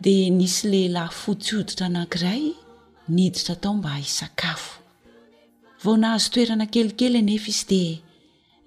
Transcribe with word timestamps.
de 0.00 0.28
nisy 0.30 0.66
lehilahy 0.70 1.12
fotsioditra 1.22 1.84
anankiray 1.88 2.42
niditra 3.14 3.54
tao 3.62 3.72
mba 3.78 3.92
hisakafo 4.02 4.70
vao 5.84 5.94
nahazo 6.02 6.28
toerana 6.34 6.64
kelikely 6.74 7.16
enefa 7.22 7.48
izy 7.54 7.64
de 7.70 7.82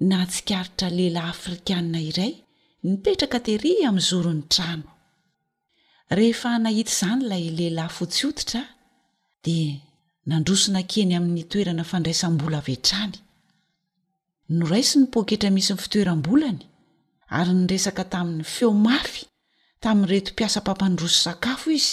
nahatsikaritra 0.10 0.88
lehilahy 0.98 1.30
afrikanna 1.34 2.00
iray 2.10 2.32
nipetraka 2.88 3.40
tery 3.48 3.72
amin'ny 3.88 4.08
zoron'ny 4.10 4.44
trano 4.54 4.88
rehefa 6.18 6.50
nahita 6.64 6.92
izany 6.96 7.22
ilay 7.26 7.44
lehilahy 7.58 7.94
fotsioditra 7.98 8.62
di 9.46 9.58
nandrosona 10.30 10.82
keny 10.92 11.12
amin'ny 11.20 11.44
toerana 11.52 11.84
fandraisam-bola 11.92 12.60
vetrany 12.68 13.14
no 14.56 14.64
raisy 14.74 14.94
ny 15.02 15.08
poketra 15.16 15.50
misy 15.56 15.74
ny 15.76 15.80
fitoeram-bolany 15.84 16.60
ary 17.40 17.54
ny 17.60 17.64
resaka 17.74 18.04
tamin'ny 18.14 18.44
feomafy 18.56 19.22
tamin'nyreto 19.84 20.32
mpiasa 20.34 20.60
mpampandroso 20.62 21.20
sakafo 21.26 21.70
izy 21.80 21.92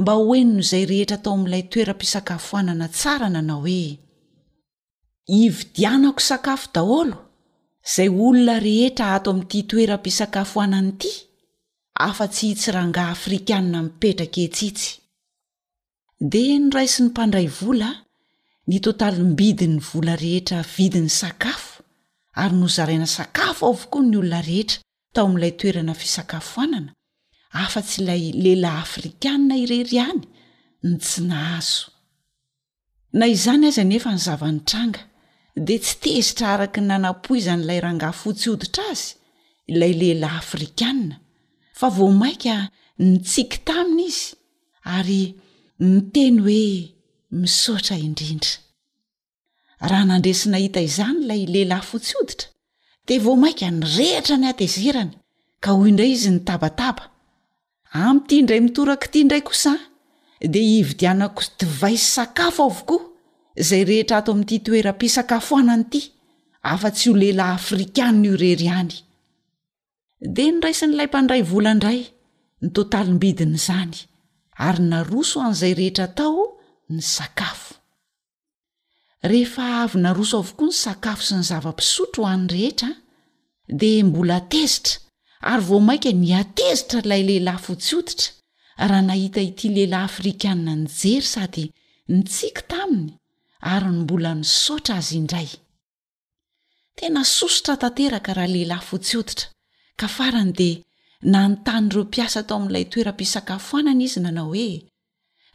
mba 0.00 0.12
hoenino 0.26 0.60
izay 0.64 0.84
rehetra 0.90 1.16
tao 1.22 1.32
amin'ilay 1.36 1.64
toera-pisakafoanana 1.72 2.86
tsara 2.98 3.28
nanao 3.34 3.60
hoe 3.66 3.88
ividianako 5.44 6.20
sakafo 6.30 6.66
daholo 6.74 7.16
izay 7.88 8.08
olona 8.24 8.54
rehetra 8.66 9.04
ato 9.16 9.28
amin'ty 9.34 9.58
toeram-pisakafoanana 9.70 10.90
ity 10.98 11.10
afa-tsy 12.08 12.46
tsiranga 12.60 13.02
afrikana 13.14 13.78
mipetraka 13.86 14.40
etsitsy 14.48 14.88
de 16.32 16.42
norai 16.62 16.88
sy 16.94 17.00
ny 17.02 17.06
mpandray 17.10 17.48
vola 17.60 17.90
ny 18.68 18.76
totalim-bidi 18.86 19.66
ny 19.72 19.78
vola 19.88 20.14
rehetra 20.24 20.58
vidiny 20.74 21.10
sakafo 21.20 21.70
ary 22.42 22.54
nozaraina 22.62 23.08
sakafo 23.16 23.60
aovokoa 23.68 24.04
ny 24.10 24.16
olona 24.22 24.40
rehetra 24.48 24.78
tao 25.14 25.24
amin'ilay 25.26 25.52
toerana 25.60 25.94
fisakafoanana 26.02 26.92
afa-tsy 27.62 28.00
ilay 28.02 28.22
lehilahy 28.44 28.80
afrikanna 28.84 29.54
ireryany 29.64 30.20
ny 30.88 30.92
tsinahazo 31.04 31.82
na 33.18 33.24
izany 33.34 33.66
azy 33.68 33.80
anefa 33.84 34.10
ny 34.14 34.20
zava-nitranga 34.26 35.00
dea 35.66 35.78
tsy 35.84 35.94
tezitra 36.04 36.46
araka 36.54 36.80
n 36.82 36.88
nanampo 36.90 37.30
izanyilay 37.40 37.80
ranga 37.84 38.10
fotsioditra 38.22 38.84
azy 38.92 39.08
ilay 39.72 39.92
lehilahy 40.00 40.36
afrikana 40.42 41.16
fa 41.78 41.86
vo 41.96 42.06
mainka 42.20 42.54
nitsiky 43.12 43.58
taminy 43.68 44.08
izy 44.14 44.20
ary 44.96 45.22
nyteny 45.92 46.36
hoe 46.46 46.64
misotra 47.42 47.94
indrindra 48.06 48.52
raha 49.88 50.04
nandresy 50.10 50.46
nahita 50.54 50.80
izany 50.88 51.16
ilay 51.22 51.42
lehilahy 51.54 51.86
fotsioditra 51.90 52.46
dea 53.06 53.20
vo 53.26 53.32
mainka 53.42 53.66
nirehitra 53.80 54.34
ny 54.42 54.46
atezerana 54.52 55.14
ka 55.62 55.68
hoy 55.78 55.86
indray 55.94 56.12
izy 56.18 56.32
ny 56.36 56.42
tabataba 56.50 57.04
am'ity 58.02 58.36
indray 58.42 58.60
mitoraky 58.66 59.08
ty 59.12 59.20
ndray 59.24 59.42
kosa 59.46 59.72
de 60.52 60.60
ividianako 60.80 61.42
tivay 61.58 61.94
sy 62.02 62.08
sakafo 62.16 62.64
avokoa 62.70 63.02
izay 63.62 63.82
rehetra 63.88 64.16
ato 64.20 64.30
amin'ty 64.34 64.56
toera-pisakafoana 64.66 65.74
ny 65.78 65.84
ity 65.86 66.00
afa-tsy 66.72 67.06
ho 67.10 67.14
lehilay 67.20 67.50
afrikanna 67.58 68.26
io 68.28 68.36
rery 68.42 68.68
any 68.80 68.92
de 70.34 70.42
nyraisany 70.52 70.94
lay 70.98 71.08
mpandray 71.10 71.42
volaindray 71.52 72.00
ny 72.62 72.68
totalimbidiny 72.76 73.58
zany 73.66 73.94
ary 74.66 74.82
naroso 74.90 75.36
an'izay 75.46 75.74
rehetra 75.80 76.08
tao 76.18 76.42
ny 76.92 77.00
sakafo 77.14 77.72
rehefa 79.30 79.62
avy 79.82 79.96
naroso 80.04 80.34
avokoa 80.42 80.66
ny 80.70 80.76
sakafo 80.84 81.22
sy 81.28 81.34
ny 81.38 81.44
zava-pisotro 81.50 82.20
ho 82.26 82.30
an' 82.34 82.48
rehetra 82.56 82.90
de 83.80 83.90
mbola 84.08 84.38
tezitra 84.52 85.03
ary 85.44 85.64
vo 85.68 85.78
mainka 85.84 86.10
niatezitra 86.24 87.00
ilay 87.04 87.22
lehilahy 87.28 87.62
fotsioditra 87.66 88.32
raha 88.90 89.02
nahita 89.08 89.40
ity 89.50 89.66
lehilahy 89.76 90.06
afrikanina 90.10 90.72
n 90.74 90.84
jery 90.98 91.28
sady 91.34 91.64
nitsika 92.14 92.62
taminy 92.70 93.12
ary 93.74 93.88
nymbola 93.94 94.30
nysaotra 94.40 94.94
azy 95.00 95.14
indray 95.20 95.48
tena 96.98 97.22
sosotra 97.38 97.74
tanteraka 97.82 98.30
raha 98.38 98.50
lehilahy 98.54 98.86
fotsihoditra 98.90 99.46
ka 100.00 100.06
farany 100.16 100.52
dia 100.58 100.78
nanontanyireo 101.32 102.04
mpiasa 102.08 102.38
atao 102.40 102.56
amin'ilay 102.58 102.84
toera-pisakafoanana 102.92 104.02
izy 104.06 104.18
nanao 104.24 104.48
hoe 104.52 104.72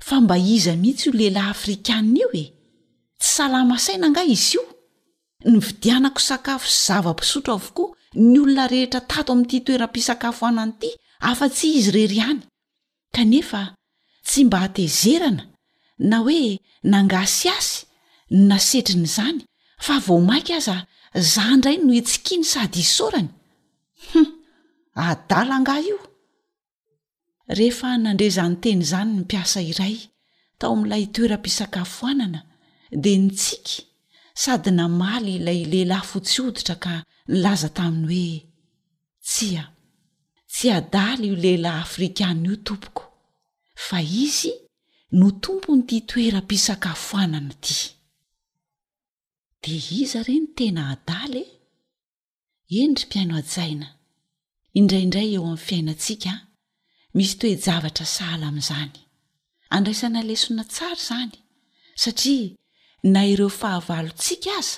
fa 0.08 0.16
mba 0.22 0.36
iza 0.56 0.74
mihitsy 0.82 1.06
io 1.10 1.14
lehilahy 1.20 1.50
afrikaina 1.56 2.16
io 2.22 2.30
e 2.44 2.46
tsy 3.22 3.30
salama 3.36 3.76
saina 3.86 4.06
anga 4.08 4.24
izy 4.36 4.52
io 4.56 4.64
ny 5.52 5.58
vidianako 5.66 6.20
sakafo 6.30 6.68
zava-pisotro 6.86 7.52
avokoa 7.60 7.90
ny 8.16 8.38
olona 8.42 8.66
rehetra 8.70 9.00
tato 9.08 9.34
amin'ity 9.34 9.60
toeram-pisakafoanana 9.66 10.74
ity 10.78 10.90
afa-tsy 11.30 11.68
izy 11.80 11.92
rery 11.96 12.18
any 12.30 12.40
kanefa 13.16 13.62
tsy 14.28 14.42
mba 14.48 14.60
atezerana 14.68 15.44
na 16.10 16.18
hoe 16.26 16.60
nangasyasy 16.94 17.76
nnasetrin' 18.38 19.06
izany 19.10 19.40
fa 19.86 19.96
vao 20.06 20.20
maiky 20.30 20.54
aza 20.60 20.78
za 21.34 21.46
ndray 21.58 21.78
no 21.86 21.92
etsikiny 22.02 22.44
sady 22.54 22.82
hisorany 22.82 23.30
hum 24.12 24.28
adala 25.08 25.56
nga 25.62 25.76
io 25.90 26.00
rehefa 27.58 27.90
nandrezanyteny 28.04 28.82
izany 28.86 29.10
ny 29.18 29.24
piasa 29.32 29.60
iray 29.72 29.96
tao 30.60 30.72
amin'ilay 30.74 31.04
toeram-pisakafoanana 31.16 32.40
de 33.04 33.12
nitsiky 33.24 33.78
sady 34.44 34.72
namaly 34.78 35.34
ilay 35.40 35.60
lehilahy 35.72 36.06
fotsioditra 36.12 36.76
ka 36.86 36.94
nylaza 37.32 37.70
taminy 37.70 38.08
hoe 38.08 38.46
tsya 39.32 39.64
tsy 40.54 40.68
adaly 40.80 41.26
io 41.30 41.38
lehilahy 41.44 41.80
afrikany 41.86 42.40
io 42.50 42.56
tompoko 42.68 43.04
fa 43.88 44.00
izy 44.26 44.52
no 45.20 45.28
tomponyity 45.44 45.98
toeram-pisakafoana 46.10 47.40
ny 47.48 47.52
ity 47.58 47.80
de 49.64 49.74
iza 50.02 50.20
ireny 50.24 50.48
tena 50.58 50.82
adaly 50.96 51.44
e 52.74 52.76
endry 52.84 53.04
mpiano 53.08 53.34
ajaina 53.42 53.88
indraindray 54.80 55.30
eo 55.38 55.42
amin'ny 55.46 55.64
fiainatsika 55.68 56.34
misy 57.16 57.34
toejavatra 57.42 58.06
saala 58.16 58.46
amin'izany 58.52 58.96
andraisana 59.76 60.22
lesona 60.30 60.64
tsara 60.74 61.00
zany 61.08 61.34
satria 62.04 62.48
na 63.14 63.20
ireo 63.32 63.50
fahavalotsika 63.60 64.52
aza 64.60 64.76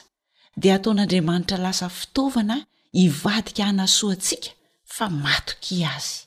de 0.58 0.72
ataon'andriamanitra 0.74 1.58
lasa 1.58 1.90
fitaovana 1.90 2.66
hivadika 2.92 3.66
hanasoa 3.66 4.12
antsika 4.12 4.50
fa 4.84 5.10
matoki 5.10 5.84
azy 5.86 6.26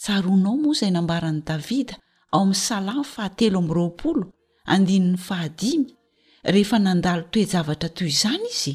tsaroanao 0.00 0.56
moa 0.56 0.72
izay 0.74 0.90
nambarani 0.90 1.42
davida 1.46 1.94
ao 2.32 2.40
amin'ny 2.42 2.54
salamy 2.54 3.04
fahatelo 3.04 3.58
am'roapolo'n 3.60 5.14
aha 5.28 5.48
rehefa 6.52 6.78
nandalo 6.78 7.22
toejavatra 7.32 7.88
toy 7.96 8.08
izany 8.14 8.44
izy 8.54 8.74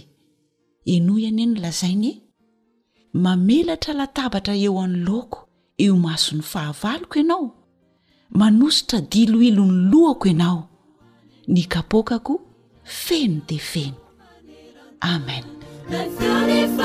eno 0.94 1.14
iany 1.24 1.40
eno 1.44 1.56
lazainy 1.64 2.12
e 2.14 2.22
mamelatra 3.24 3.94
latabatra 4.00 4.54
eo 4.66 4.74
anylaoko 4.86 5.38
eo 5.84 5.96
masony 6.06 6.42
fahavaliko 6.52 7.16
ianao 7.22 7.46
manositra 8.40 9.00
diloilo 9.12 9.64
ny 9.72 9.78
lohako 9.92 10.26
ianao 10.32 10.60
ny 11.54 11.62
kapokako 11.74 12.34
feno 13.00 13.42
de 13.50 13.58
feno 13.72 14.03
آمن 15.06 15.44
لفرف 15.90 16.82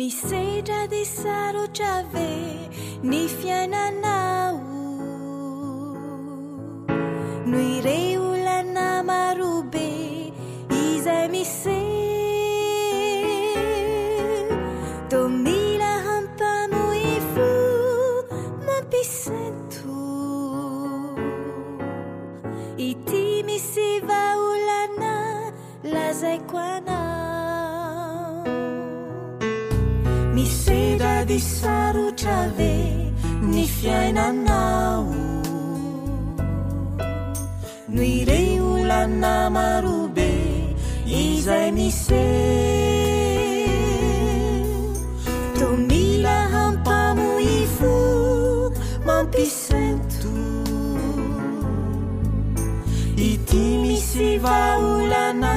mi 0.00 0.08
sedra 0.10 0.86
disaro 0.88 1.66
cave 1.76 2.34
nifiananau 3.10 4.56
noireolana 7.50 8.86
marube 9.10 9.84
iza 10.84 11.18
mise 11.34 11.76
tomila 15.10 15.92
hampamo 16.08 16.84
ifu 17.12 17.48
mapisento 18.66 19.92
itimisiva 22.88 24.22
o 24.48 24.48
lana 24.68 25.14
lazaiqoana 25.92 26.99
dadisarotrave 31.02 32.72
ny 33.50 33.62
fiainanao 33.76 35.04
noirei 37.94 38.50
olana 38.74 39.32
marobe 39.56 40.30
izai 41.22 41.70
mise 41.78 42.22
tromila 45.56 46.36
ampamoifo 46.64 47.94
mampisento 49.06 50.34
ity 53.30 53.62
misy 53.82 54.30
va 54.44 54.58
olana 54.92 55.54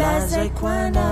lazako 0.00 0.66
ana 0.80 1.08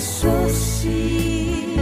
sosy 0.00 1.76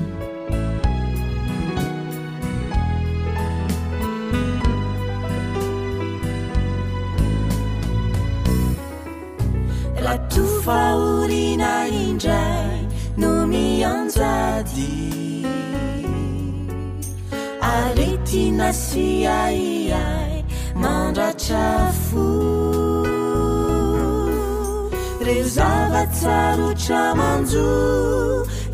rato 9.96 10.44
faorina 10.66 11.88
indrai 11.88 12.84
no 13.18 13.48
mianjadi 13.48 15.44
aletinasiaiai 17.62 20.44
mandratrafo 20.84 22.26
reo 25.26 25.48
zavatsarotra 25.58 27.00
manjo 27.20 27.68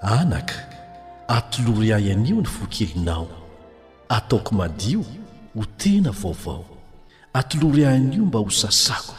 kanaka 0.00 0.54
atolory 1.28 1.92
ay 1.92 2.12
an'io 2.12 2.36
ny 2.40 2.44
fokelinao 2.46 3.28
ataoko 4.08 4.54
madio 4.54 5.00
ho 5.54 5.64
tena 5.78 6.10
vaovao 6.10 6.64
atolory 7.34 7.86
ahianio 7.86 8.24
mba 8.24 8.38
hosasako 8.38 9.14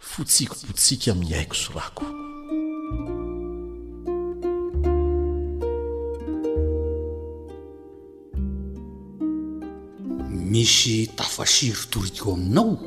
fotsikopotsika 0.00 1.12
amin'y 1.12 1.34
haiko 1.34 1.54
sorako 1.54 2.23
misy 10.54 10.98
tafasiry 11.18 11.82
toriko 11.92 12.28
aminao 12.38 12.78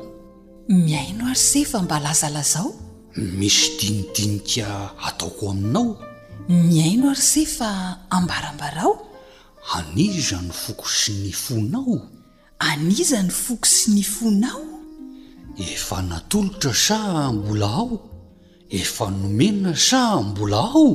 miaino 0.68 1.24
ary 1.32 1.42
zefa 1.50 1.78
mba 1.84 1.96
lazalazao 2.04 2.70
misy 3.38 3.64
dinidinika 3.80 4.68
ataoko 5.08 5.44
aminao 5.52 5.90
miaino 6.48 7.04
ary 7.14 7.20
zefa 7.32 7.70
ambarambarao 8.16 8.94
anizany 9.76 10.50
foko 10.62 10.86
sy 10.98 11.12
nifonao 11.24 11.96
aniza 12.68 13.20
ny 13.22 13.30
foko 13.44 13.66
sy 13.76 13.86
nyfonao 13.96 14.64
efa 15.72 15.98
natolotra 16.08 16.72
sa 16.84 16.98
mbola 17.36 17.66
ao 17.80 17.92
efa 18.80 19.06
nomena 19.18 19.72
sa 19.76 20.02
mbola 20.28 20.60
ao 20.74 20.90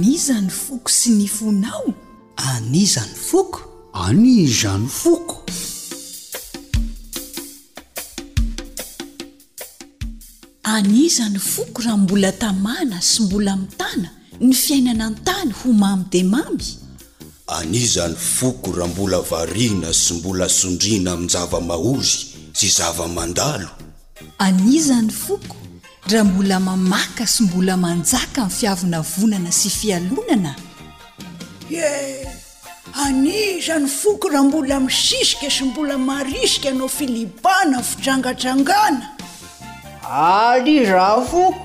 anizany 0.00 0.48
foko 0.50 0.88
sy 0.88 1.10
ni 1.12 1.26
fonao 1.28 1.92
anizany 2.48 3.14
foko 3.28 3.60
anizany 4.00 4.86
foko 4.88 5.36
anizan'ny 10.62 11.38
foko 11.38 11.82
raha 11.84 11.96
mbola 11.96 12.32
tamana 12.32 13.00
sy 13.02 13.20
mbola 13.22 13.56
mitana 13.56 14.08
ny 14.40 14.52
fiainana 14.62 15.10
n-tany 15.10 15.52
ho 15.60 15.72
mami 15.82 16.04
de 16.12 16.22
mamy 16.32 16.66
anizan'ny 17.58 18.16
foko 18.16 18.72
raha 18.78 18.88
mbola 18.92 19.20
varina 19.30 19.92
sy 19.92 20.14
mbola 20.14 20.48
sondriana 20.48 21.12
amin'n 21.12 21.28
zava-mahozy 21.36 22.16
sy 22.56 22.68
zava-mandalo 22.78 23.68
anizanyfoko 24.38 25.59
raha 26.12 26.24
mbola 26.24 26.58
mamaka 26.66 27.22
sy 27.32 27.42
mbola 27.46 27.74
manjaka 27.82 28.38
amin'ny 28.42 28.50
fiavina 28.60 28.98
vonana 29.12 29.50
sy 29.60 29.70
fialonana 29.78 30.52
e 31.70 31.90
anizany 33.04 33.86
foko 33.86 34.26
raha 34.34 34.42
mbola 34.48 34.76
misisika 34.86 35.48
sy 35.50 35.64
mbola 35.68 35.96
marisika 36.08 36.68
anao 36.72 36.88
filipana 36.88 37.76
ny 37.78 37.82
fidrangadrangana 37.90 39.06
alira 40.26 41.22
foko 41.30 41.58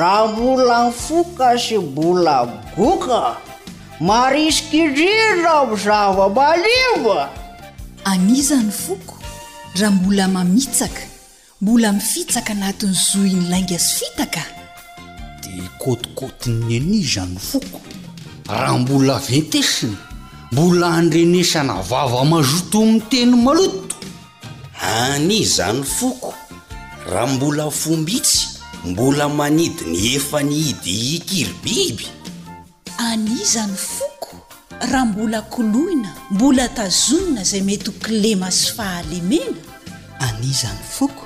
raha 0.00 0.24
mbola 0.32 0.76
ny 0.86 0.92
foka 1.06 1.48
sy 1.66 1.78
mbola 1.88 2.36
migoka 2.46 3.22
marisikiindrinyra 4.00 5.56
mizava 5.70 6.24
maliva 6.36 7.20
anizan'ny 8.12 8.72
foko 8.84 9.14
raha 9.80 9.92
mbola 9.96 10.28
mamitsaka 10.28 11.15
mbola 11.60 11.92
mifitsaka 11.92 12.52
anatiny 12.52 12.92
zoiny 13.12 13.48
lainga 13.50 13.78
sy 13.80 13.92
fitaka 14.04 14.42
dia 15.42 15.64
kôtikotiny 15.80 16.68
aniza 16.76 17.24
ny 17.24 17.38
foko 17.40 17.80
raha 18.46 18.74
mbola 18.78 19.16
vetesina 19.18 19.96
mbola 20.52 20.86
andrenesana 21.00 21.80
vava 21.82 22.24
mazotoa 22.24 22.84
ni 22.84 23.00
teny 23.00 23.34
maloto 23.44 23.96
anizany 24.82 25.82
foko 25.82 26.34
raha 27.12 27.26
mbola 27.26 27.70
fombitsy 27.70 28.48
mbola 28.84 29.28
manidi 29.28 29.84
ny 29.90 30.00
efa 30.14 30.42
nyhidy 30.42 31.14
ikily 31.16 31.54
biby 31.64 32.06
anizany 32.98 33.74
foko 33.76 34.44
raha 34.90 35.04
mbola 35.06 35.42
koloina 35.42 36.14
mbola 36.30 36.68
tazonina 36.68 37.40
izay 37.42 37.60
mety 37.62 37.86
hoklema 37.90 38.50
sy 38.50 38.72
fahalemena 38.76 39.56
anizany 40.20 40.82
foko 40.98 41.25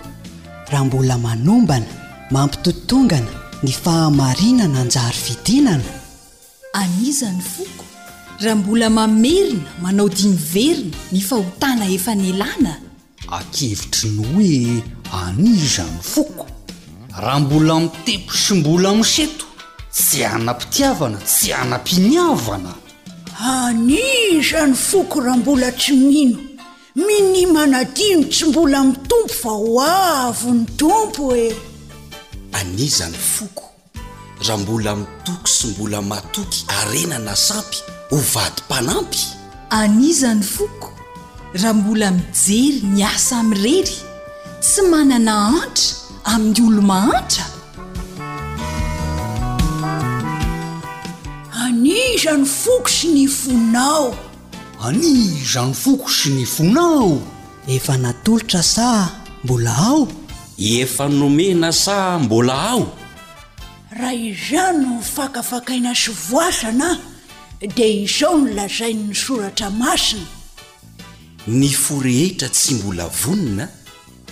raha 0.70 0.84
mbola 0.84 1.18
manombana 1.18 1.86
mampitotongana 2.30 3.28
ny 3.62 3.70
fahamarinana 3.82 4.80
anjary 4.80 5.12
fidinana 5.24 5.92
anizany 6.72 7.42
foko 7.42 7.84
raha 8.44 8.56
mbola 8.56 8.90
mamerina 8.90 9.70
manao 9.82 10.08
dimiverina 10.08 10.96
ny 11.12 11.20
fahotana 11.20 11.86
efa 11.96 12.14
nelana 12.14 12.72
akevitry 13.38 14.10
no 14.10 14.22
hoe 14.32 14.82
aniza 15.22 15.82
ny 15.84 16.00
foko 16.02 16.46
raha 17.22 17.40
mbola 17.40 17.80
mitempo 17.80 18.32
sy 18.32 18.54
mbola 18.54 18.94
miseto 18.94 19.46
tsy 19.92 20.24
anampitiavana 20.24 21.18
tsy 21.18 21.52
anampiniavana 21.54 22.74
anizan'ny 23.54 24.74
foko 24.74 25.20
raha 25.20 25.36
mbola 25.36 25.72
try 25.72 25.96
mino 25.96 26.49
minimanatino 26.96 28.24
tsy 28.32 28.44
mbola 28.46 28.82
mitompo 28.84 29.34
fa 29.42 29.50
ho 29.50 29.80
avony 29.82 30.66
tompo 30.76 31.34
e 31.36 31.54
anizany 32.52 33.14
foko 33.14 33.64
raha 34.42 34.58
mbola 34.58 34.94
mitoko 34.96 35.46
sy 35.46 35.66
mbola 35.68 36.02
matoky 36.02 36.64
arenana 36.68 37.36
sampy 37.36 37.78
ho 38.10 38.16
vady 38.32 38.62
mpanampy 38.66 39.20
anizan'ny 39.70 40.42
foko 40.42 40.90
raha 41.52 41.74
mbola 41.74 42.10
mijery 42.10 42.80
nyasa 42.98 43.38
amrery 43.38 43.94
tsy 44.62 44.82
manana 44.90 45.34
hantra 45.42 45.88
amin'ny 46.32 46.60
olomahantra 46.68 47.46
anizan'ny 51.64 52.44
foko 52.62 52.88
sy 52.96 53.06
ny 53.14 53.24
fonao 53.28 54.10
ani 54.80 55.06
izano 55.36 55.74
foko 55.74 56.08
sy 56.08 56.30
ny 56.38 56.46
fona 56.48 56.80
ao 56.80 57.18
efa 57.68 57.96
natolotra 58.00 58.62
saa 58.62 59.08
mbola 59.44 59.74
ao 59.88 60.08
efa 60.58 61.08
nomena 61.08 61.72
saa 61.72 62.18
mbola 62.18 62.54
aho 62.68 62.86
raha 63.98 64.14
izano 64.14 64.92
fakafakaina 65.14 65.92
sy 66.02 66.10
voasana 66.28 66.90
ao 67.60 67.68
dia 67.76 67.86
izao 68.04 68.38
no 68.38 68.48
lazai'ny 68.58 69.14
soratra 69.14 69.70
masina 69.70 70.26
ny 71.46 71.68
forehetra 71.84 72.48
tsy 72.48 72.74
mbola 72.74 73.04
vonina 73.22 73.68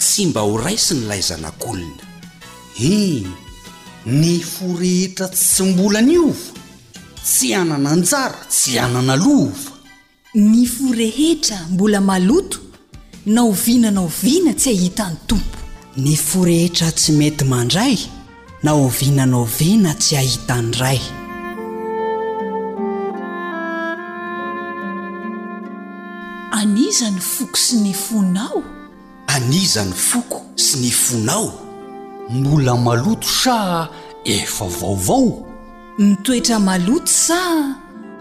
tsy 0.00 0.26
mba 0.26 0.40
horaisy 0.40 0.94
nyilay 0.94 1.22
zanak'olona 1.28 2.02
in 2.80 3.24
eh, 3.24 3.28
ny 4.20 4.40
forehetra 4.54 5.26
tsy 5.28 5.62
mbola 5.62 6.00
ni 6.00 6.16
ova 6.18 6.48
tsy 7.26 7.48
anananjara 7.60 8.40
tsy 8.54 8.78
anana 8.78 9.14
lova 9.22 9.76
ny 10.34 10.66
forehetra 10.66 11.58
mbola 11.70 12.00
maloto 12.00 12.58
na 13.26 13.44
o 13.44 13.52
vinanao 13.52 14.06
vina 14.22 14.52
tsy 14.54 14.70
ahitan'ny 14.70 15.16
tompo 15.26 15.58
ny 15.96 16.12
fo 16.16 16.44
rehetra 16.44 16.90
tsy 16.92 17.12
mety 17.12 17.44
mandray 17.48 17.96
na 18.62 18.74
o 18.74 18.88
vinanao 18.88 19.44
vina 19.44 19.94
tsy 19.94 20.16
ahita 20.16 20.54
an' 20.54 20.72
ray 20.76 21.00
anizan'ny 26.50 27.20
foko 27.20 27.56
sy 27.58 27.76
ny 27.80 27.92
fonao 27.94 28.62
anizan'ny 29.34 29.96
foko 29.96 30.40
sy 30.60 30.78
ny 30.84 30.90
fonao 30.92 31.52
mbola 32.30 32.76
maloto 32.76 33.24
sa 33.28 33.88
efa 34.24 34.64
vaovao 34.80 35.46
mitoetra 35.98 36.58
maloto 36.58 37.06
sa 37.08 37.40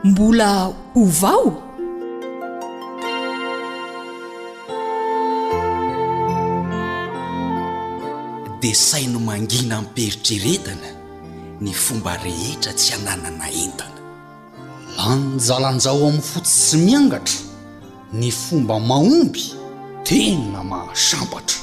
mbola 0.04 0.72
o 0.96 1.06
vao 1.06 1.67
de 8.62 8.74
sai 8.74 9.06
no 9.06 9.20
mangina 9.20 9.82
mn 9.82 9.88
peritreretana 9.96 10.90
ny 11.62 11.72
fomba 11.84 12.12
rehetra 12.26 12.72
tsy 12.80 12.92
hananana 12.96 13.48
entana 13.64 14.00
la 15.02 15.16
nyjalanjao 15.36 16.02
amin'ny 16.10 16.22
fotsi 16.32 16.56
sy 16.68 16.76
miangatra 16.86 17.40
ny 18.20 18.28
fomba 18.44 18.76
mahomby 18.90 19.46
tena 20.06 20.62
mahasambatra 20.64 21.62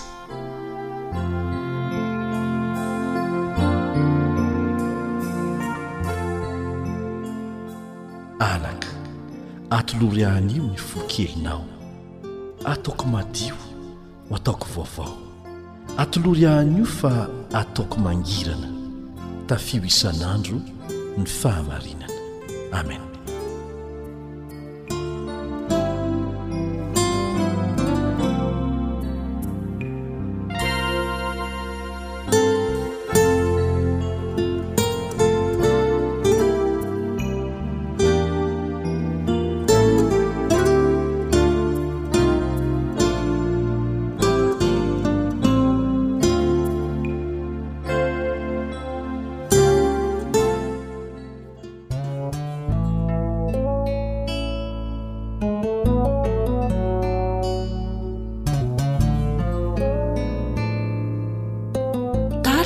alaka 8.51 8.91
ato 9.77 9.93
lory 10.01 10.25
anio 10.37 10.63
ny 10.71 10.77
folon-kelinao 10.87 11.63
ataoko 12.73 13.05
madio 13.15 13.55
ho 14.29 14.37
ataoko 14.37 14.67
vaovao 14.77 15.24
atolory 15.97 16.45
ahin'io 16.47 16.85
fa 16.85 17.13
ataoko 17.61 17.97
mangirana 18.05 18.69
tafio 19.47 19.85
isan'andro 19.93 20.59
ny 21.19 21.27
fahamarinana 21.41 22.17
amena 22.79 23.14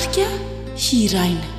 ك 0.07 0.25
hيراينة 0.77 1.58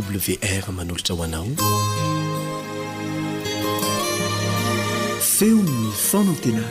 wr 0.00 0.72
manolotra 0.72 1.14
hoanao 1.14 1.46
feonny 5.20 5.90
fonan 6.10 6.36
tena 6.44 6.64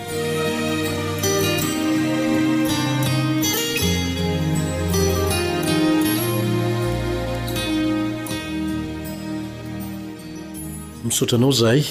misaotranao 11.04 11.52
zaay 11.52 11.84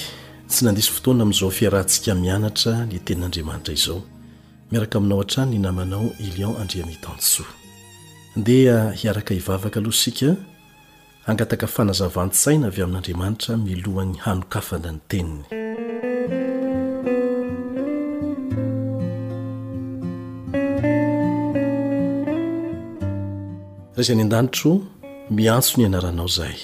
tsy 0.48 0.64
nandisy 0.64 0.90
fotoana 0.92 1.22
amin'izao 1.22 1.50
fiarahantsika 1.58 2.10
mianatra 2.14 2.72
ny 2.86 2.98
tenin'andriamanitra 3.06 3.72
izao 3.80 3.98
miaraka 4.70 4.98
aminao 4.98 5.18
han-trany 5.20 5.48
ny 5.50 5.58
namanao 5.58 6.06
ilion 6.26 6.54
andria 6.62 6.86
miitansoa 6.86 7.46
ndea 8.36 8.92
hiaraka 9.00 9.34
hivavaka 9.34 9.80
alohasika 9.80 10.36
angataka 11.30 11.66
fanazavansaina 11.74 12.66
avy 12.70 12.80
amin'andriamanitra 12.86 13.52
milohan'ny 13.66 14.14
hanokafana 14.24 14.90
ny 14.94 15.00
teniny 15.10 15.44
resany 23.96 24.22
an-danitro 24.24 24.72
miantso 25.36 25.72
ny 25.78 25.84
anaranao 25.88 26.28
izay 26.32 26.56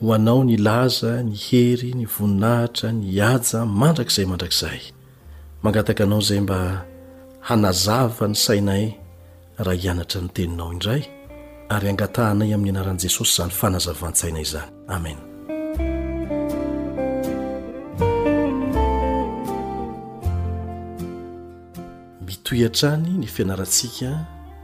ho 0.00 0.08
anao 0.16 0.42
ny 0.48 0.56
laza 0.68 1.12
ny 1.28 1.32
hery 1.46 1.90
ny 1.98 2.04
voninahitra 2.14 2.88
ny 3.00 3.08
aja 3.32 3.58
mandrakizay 3.80 4.26
mandrakzay 4.30 4.78
mangataka 5.62 6.02
anao 6.04 6.20
zay 6.28 6.40
mba 6.44 6.58
hanazava 7.48 8.24
ny 8.28 8.36
sainay 8.46 8.84
raha 9.64 9.78
hianatra 9.82 10.18
ny 10.20 10.28
teninao 10.36 10.72
indray 10.76 11.02
ary 11.68 11.88
angatanay 11.88 12.54
amin'ny 12.54 12.70
anaran'i 12.78 12.98
jesosy 13.06 13.34
zany 13.36 13.50
fanazavan-tsainayzany 13.50 14.68
amen 14.88 15.18
mitoyatrany 22.26 23.18
ny 23.18 23.26
fianarantsika 23.26 24.10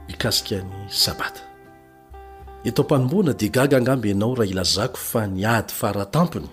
mikasikany 0.07 0.71
sabata 0.89 1.41
etao 2.67 2.83
m-panomboana 2.85 3.33
dia 3.39 3.49
gaga 3.49 3.77
angamby 3.77 4.09
ianao 4.09 4.35
raha 4.35 4.51
ilazako 4.51 4.97
fa 4.97 5.27
nyady 5.27 5.71
faratampony 5.73 6.49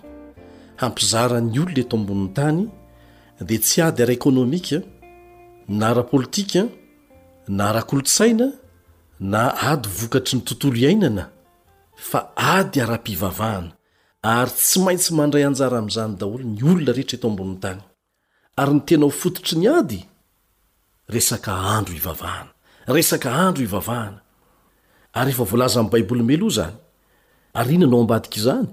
hampizarany 0.76 1.50
olona 1.58 1.80
eto 1.82 1.96
ambonin'ny 1.98 2.32
tany 2.38 2.64
dia 3.48 3.58
tsy 3.58 3.80
ady 3.82 4.02
ara 4.02 4.12
ekônômika 4.18 4.78
na 5.68 5.90
ra-politika 5.94 6.62
na 7.48 7.72
raha 7.74 7.86
kolotsaina 7.90 8.46
na 9.20 9.48
ady 9.50 9.88
vokatry 9.88 10.36
ny 10.36 10.42
tontolo 10.44 10.76
iainana 10.76 11.24
fa 11.96 12.32
ady 12.36 12.80
ara-pivavahana 12.84 13.72
ary 14.22 14.50
tsy 14.52 14.78
maintsy 14.84 15.12
mandray 15.16 15.44
anjara 15.48 15.78
amn'izany 15.80 16.16
daolo 16.20 16.44
ny 16.44 16.60
olona 16.62 16.92
rehetra 16.92 17.16
eto 17.16 17.28
ambonin'ny 17.28 17.60
tany 17.60 17.80
ary 18.60 18.74
ny 18.76 18.80
tena 18.86 19.06
ho 19.08 19.10
fototry 19.10 19.56
ny 19.58 19.66
ady 19.68 20.00
resaka 21.08 21.52
andro 21.52 21.94
ivavahana 21.96 22.50
resaka 22.92 23.30
andro 23.32 23.62
ivavahana 23.64 24.20
ary 25.16 25.30
efa 25.32 25.44
voalaza 25.50 25.80
amin'y 25.80 25.92
baiboly 25.92 26.22
meloha 26.24 26.52
zany 26.52 26.76
ary 27.56 27.74
inana 27.74 27.96
o 27.96 28.00
ambadika 28.04 28.36
izany 28.36 28.68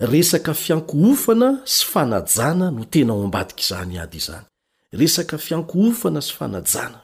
resaka 0.00 0.52
fiankoofana 0.54 1.62
sy 1.64 1.84
fanajana 1.86 2.70
no 2.74 2.82
tena 2.90 3.12
ho 3.14 3.22
ambadika 3.24 3.60
izany 3.62 4.00
ady 4.02 4.18
izany 4.18 4.46
resaka 4.92 5.38
fiankoofana 5.38 6.18
sy 6.20 6.32
fanajana 6.34 7.03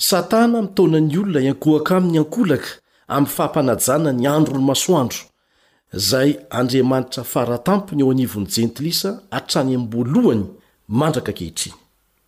satana 0.00 0.62
mitaonany 0.62 1.16
olona 1.18 1.40
iankoaka 1.40 1.96
aminy 1.96 2.18
ankolaka 2.18 2.68
am 3.08 3.24
fahapanajana 3.26 4.12
ny 4.12 4.26
andro 4.36 4.56
ny 4.56 4.64
masoandro 4.64 5.20
zay 5.92 6.36
andriamanitra 6.50 7.24
faratampony 7.24 8.00
eo 8.02 8.10
anivon'ny 8.10 8.48
jentilisa 8.56 9.10
atrany 9.30 9.76
-bolohany 9.76 10.44
mandraka 10.88 11.32
kehitriy 11.38 11.72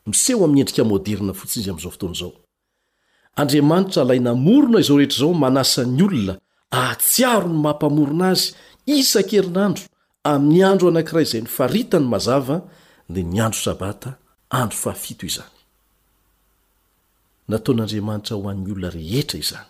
miseomiyendrik 0.07 0.79
moderna 0.85 1.33
fos 1.33 1.57
izy 1.57 1.73
mzaofto 1.73 2.07
zao 2.15 2.33
andriamanitra 3.41 4.05
lai 4.05 4.21
namorona 4.21 4.79
izao 4.81 4.99
rehetr 4.99 5.19
zao 5.19 5.35
manasany 5.35 6.03
olona 6.07 6.35
atsiaro 6.71 7.49
ny 7.49 7.57
mampamorona 7.65 8.29
azy 8.33 8.55
isakerinandro 8.87 9.83
aminy 10.31 10.63
andro 10.63 10.89
anankira 10.89 11.23
izay 11.23 11.41
nifaritany 11.41 12.07
mazava 12.13 12.57
dia 13.13 13.25
nyandro 13.25 13.61
sabata 13.61 14.11
a 14.51 14.69
nataon'andriamanitra 17.53 18.35
ho 18.37 18.45
an'ny 18.53 18.71
olona 18.75 18.89
rehetra 18.97 19.37
izany 19.45 19.69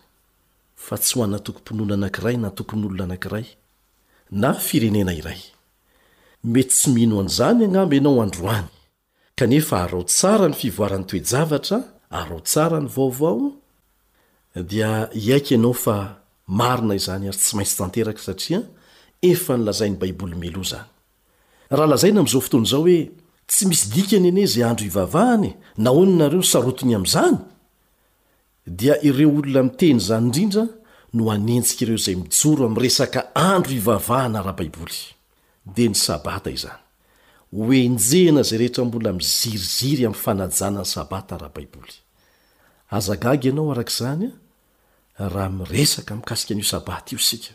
fa 0.86 0.94
tsy 1.02 1.12
hoanynatokoponona 1.18 1.94
anankiray 1.98 2.36
na 2.44 2.50
tokony 2.58 2.82
olona 2.88 3.04
anankiray 3.08 3.46
na 4.42 4.50
firenena 4.66 5.12
iray 5.20 5.40
mety 6.54 6.72
tsy 6.76 6.88
mino 6.96 7.14
an'izany 7.22 7.62
anamby 7.68 7.96
anao 8.02 8.18
androany 8.26 8.68
kanefa 9.38 9.74
arao 9.84 10.02
tsara 10.12 10.46
ny 10.50 10.54
fivoaran'ny 10.60 11.06
toejavatra 11.10 11.78
arao 12.20 12.40
tsara 12.48 12.78
ny 12.84 12.88
vaovao 12.96 13.40
dia 14.70 14.90
iaiky 15.26 15.50
ianao 15.56 15.74
fa 15.84 15.96
marina 16.60 16.94
izany 17.00 17.24
ary 17.30 17.38
tsy 17.42 17.52
maintsy 17.56 17.74
tanteraka 17.80 18.20
satria 18.28 18.60
efa 19.30 19.52
nylazainy 19.58 19.96
baiboly 20.02 20.36
melo 20.42 20.62
zany 20.70 20.88
raha 21.76 21.88
lazaina 21.92 22.18
am'izao 22.22 22.42
fotony 22.46 22.66
izao 22.68 22.82
hoe 22.86 22.98
tsy 23.50 23.62
misy 23.70 23.84
dikany 23.94 24.26
ene 24.32 24.42
zay 24.52 24.64
andro 24.70 24.84
hivavahany 24.88 25.50
nahonynareo 25.84 26.42
sarotony 26.52 26.94
am'izany 27.00 27.38
dia 28.66 29.00
ireo 29.04 29.30
olona 29.36 29.62
miteny 29.62 30.00
zany 30.06 30.24
indrindra 30.26 30.66
no 31.16 31.24
anenjika 31.34 31.82
ireo 31.84 31.96
zay 31.96 32.16
mijoro 32.16 32.64
am' 32.66 32.76
resaka 32.84 33.20
andro 33.34 33.72
ivavahana 33.80 34.38
rahabaiboly 34.46 34.94
de 35.74 35.84
ny 35.88 35.94
sabata 36.06 36.50
izany 36.56 36.80
oenjena 37.64 38.42
zay 38.48 38.58
rehetra 38.60 38.82
mbola 38.84 39.10
miziriziry 39.20 40.02
am'yfanajanany 40.10 40.84
sabata 40.94 41.34
rahabaiboly 41.42 41.92
azagag 42.96 43.42
anao 43.50 43.72
arak'zanya 43.72 44.30
raha 45.34 45.50
miresaka 45.60 46.12
mkasik 46.16 46.50
an'iosabat 46.50 47.12
io 47.12 47.18
sika 47.18 47.52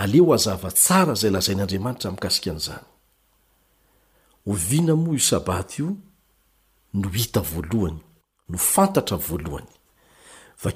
aleo 0.00 0.34
azava 0.36 0.70
tsara 0.70 1.14
zay 1.20 1.30
lazain'andriamanitra 1.36 2.08
mikasikan'zanyovna 2.10 2.82
moa 5.04 5.14
io 5.18 5.22
sabat 5.32 5.68
io 5.78 5.88
no 7.00 7.08
hita 7.16 7.40
valohany 7.52 7.98
no 8.50 8.58
fantatra 8.58 9.16
valohany 9.28 9.70
de 10.62 10.70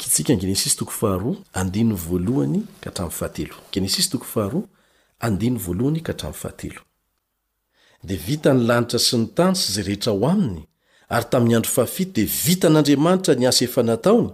vita 8.15 8.53
nylanitra 8.53 8.99
sy 8.99 9.17
ny 9.17 9.27
tany 9.35 9.55
sy 9.55 9.75
zay 9.75 9.85
rehetra 9.87 10.13
ho 10.13 10.27
aminy 10.27 10.65
ary 11.11 11.25
tamin'ny 11.33 11.57
andro 11.59 11.71
fahaft 11.77 12.09
di 12.17 12.25
vitan'andriamanitra 12.45 13.33
niasa 13.43 13.61
efa 13.69 13.83
nataony 13.91 14.31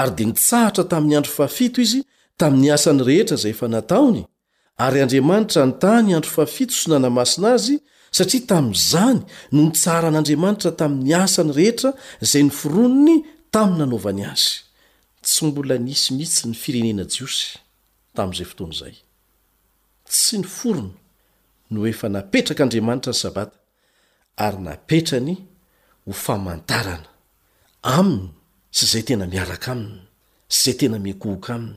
ary 0.00 0.12
di 0.16 0.24
nitsahatra 0.30 0.84
taminy 0.92 1.14
andro 1.18 1.32
fahafto 1.38 1.80
izy 1.86 2.00
taminy 2.40 2.70
asany 2.76 3.00
rehetra 3.08 3.36
zay 3.42 3.50
efa 3.54 3.66
nataony 3.74 4.20
ary 4.86 4.98
andriamanitra 5.04 5.62
nytany 5.70 6.10
andro 6.16 6.30
fahafto 6.36 6.70
sy 6.80 6.86
nanamasina 6.92 7.48
azy 7.58 7.76
satria 8.16 8.42
tamyzany 8.50 9.20
no 9.52 9.60
nitsara 9.68 10.06
an'andriamanitra 10.10 10.70
taminyasa 10.80 11.40
ny 11.46 11.52
rehetra 11.58 11.88
zay 12.30 12.42
niforonony 12.48 13.14
tamy 13.54 13.74
nanaovany 13.80 14.22
azy 14.32 14.56
tsy 15.30 15.44
mbola 15.46 15.76
nisy 15.86 16.08
mihitsy 16.18 16.42
ny 16.50 16.54
firenena 16.62 17.04
jiosy 17.12 17.44
tamin'izay 18.14 18.46
fotoana 18.50 18.74
izay 18.76 18.94
tsy 20.10 20.34
ny 20.42 20.46
forona 20.56 20.94
no 21.72 21.78
efa 21.92 22.06
napetrakaandriamanitra 22.14 23.12
ny 23.14 23.20
sabata 23.22 23.56
ary 24.44 24.58
napetrany 24.66 25.34
ho 26.04 26.10
famantarana 26.24 27.10
aminy 27.96 28.26
sy 28.76 28.82
izay 28.86 29.04
tena 29.08 29.24
miaraka 29.34 29.68
aminy 29.74 29.98
sy 30.50 30.58
izay 30.62 30.76
tena 30.80 30.96
miakohoka 31.04 31.50
aminy 31.58 31.76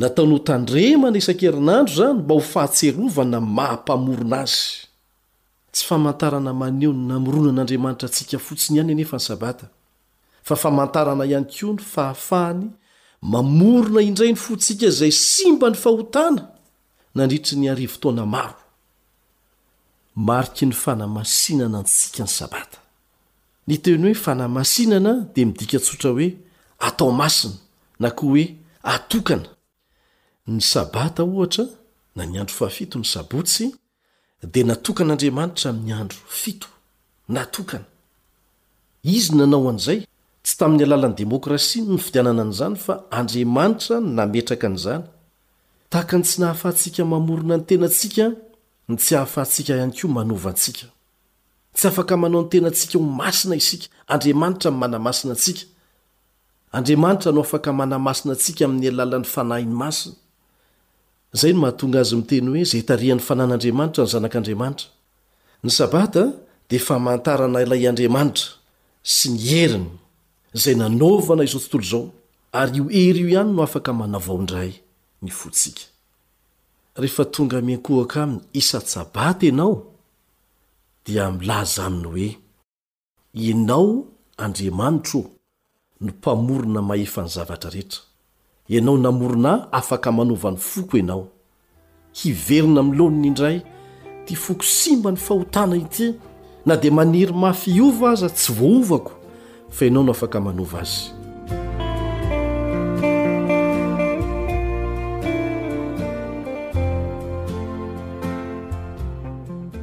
nataono 0.00 0.36
tandremana 0.48 1.16
isan-kerinandro 1.20 1.92
izany 1.96 2.18
mba 2.22 2.32
ho 2.38 2.42
fahatserovana 2.52 3.38
mahampamorona 3.56 4.38
azy 4.44 4.62
tsy 5.74 5.82
famantarana 5.88 6.50
maneo 6.60 6.92
ny 6.96 7.02
namorona 7.10 7.50
n'andriamanitra 7.56 8.06
atsika 8.12 8.36
fotsiny 8.46 8.76
iany 8.78 8.92
enyefa 8.94 9.16
ny 9.20 9.24
sabata 9.32 9.66
ntarana 10.52 11.24
any 11.24 11.44
koa 11.44 11.72
ny 11.72 11.78
fahafahany 11.78 12.70
mamorona 13.22 14.00
indray 14.02 14.32
ny 14.32 14.36
fontsika 14.36 14.86
izay 14.86 15.10
simba 15.12 15.70
ny 15.70 15.74
fahotana 15.76 16.48
nanritnyhoenana 17.14 18.54
d 25.34 25.44
midikasoa 25.44 26.10
oe 26.10 26.36
tomina 26.98 27.50
na 28.00 28.08
o 28.16 28.26
oe 28.32 28.44
atokana 28.94 29.48
ny 30.46 30.60
sabataoh 30.60 31.46
na 32.16 32.22
ny 32.26 32.38
andro 32.40 32.54
fahafito 32.54 32.98
ny 32.98 33.04
sabotsy 33.04 33.64
d 34.52 34.64
natokan'andriamanitra 34.68 35.72
mi'ny 35.72 35.92
andro 35.92 36.18
fito 36.28 36.68
natokanain 37.28 37.84
tsytamin'ny 40.46 40.84
alalan'ny 40.88 41.14
demokrasia 41.22 41.80
nmy 41.84 41.98
fitianana 42.04 42.44
n'izany 42.46 42.76
fa 42.84 42.94
andriamanitra 43.20 43.96
nametraka 44.18 44.68
n'izany 44.72 45.04
taaka 45.92 46.14
ny 46.20 46.22
tsy 46.28 46.36
nahafahatsika 46.42 47.02
mamorona 47.12 47.54
ny 47.58 47.64
tenaatsika 47.68 48.24
ny 48.88 48.94
tsy 49.02 49.12
ahafahantsika 49.18 49.72
ihany 49.78 49.92
ko 50.00 50.06
manovaantsika 50.18 50.86
tsy 51.76 51.84
afkmanao 51.90 52.40
n 52.44 52.48
tenatsika 52.52 52.94
ho 53.00 53.04
masina 53.20 53.54
isika 53.62 53.86
andramanitramanamasina 54.12 55.32
atsikaandriamanitra 55.36 57.30
no 57.36 57.40
afaka 57.46 57.70
manamasina 57.80 58.30
atsika 58.36 58.62
amin'ny 58.68 58.88
alalan'ny 58.92 59.24
fanahiny 59.34 59.74
masina 59.82 60.16
zay 61.40 61.52
no 61.56 61.64
mahatonga 61.64 61.98
azy 62.04 62.14
mteny 62.20 62.46
hoe 62.52 62.62
zetaian'ny 62.72 63.22
fanan'andriamanitra 63.28 64.02
ny 64.04 64.08
zanak'andriamanitra 64.14 64.86
ny 65.64 65.70
sabat 65.78 66.14
dfa 66.70 66.94
mantarana 67.06 67.58
ilay 67.64 67.82
andriamanitra 67.90 68.48
sy 69.16 69.26
ny 69.32 69.38
heriny 69.50 69.92
zay 70.56 70.74
nanaovana 70.74 71.42
izao 71.44 71.60
tontolo 71.60 71.84
izao 71.84 72.10
ary 72.52 72.76
io 72.78 72.84
hery 72.84 73.20
io 73.20 73.28
ihany 73.28 73.52
no 73.54 73.62
afaka 73.62 73.92
manaovao 73.92 74.36
indray 74.40 74.70
ny 75.22 75.30
fotsika 75.30 75.82
rehefa 77.00 77.24
tonga 77.34 77.60
miankohaka 77.66 78.18
amiy 78.22 78.40
isatsabata 78.60 79.46
anao 79.50 79.74
dia 81.06 81.30
milaza 81.30 81.84
aminy 81.86 82.04
hoe 82.08 82.38
ienao 83.34 84.04
andriamanitro 84.36 85.20
no 86.00 86.10
mpamorona 86.10 86.82
mahefa 86.82 87.22
ny 87.22 87.28
zavatra 87.28 87.70
rehetra 87.70 88.00
ianao 88.68 88.98
namorina 88.98 89.72
afaka 89.72 90.12
manovany 90.12 90.56
foko 90.56 90.96
anao 90.96 91.28
hiverina 92.12 92.82
miloniny 92.82 93.26
indray 93.26 93.60
tya 94.26 94.36
foko 94.36 94.62
simba 94.62 95.10
ny 95.12 95.16
fahotana 95.16 95.76
ity 95.76 96.14
na 96.66 96.76
dia 96.76 96.90
maniry 96.92 97.32
mafy 97.32 97.70
iova 97.70 98.10
aza 98.10 98.30
tsy 98.30 98.52
voaovako 98.52 99.23
fa 99.74 99.86
inao 99.86 100.02
no 100.04 100.10
afaka 100.12 100.40
manova 100.40 100.80
azy 100.80 101.00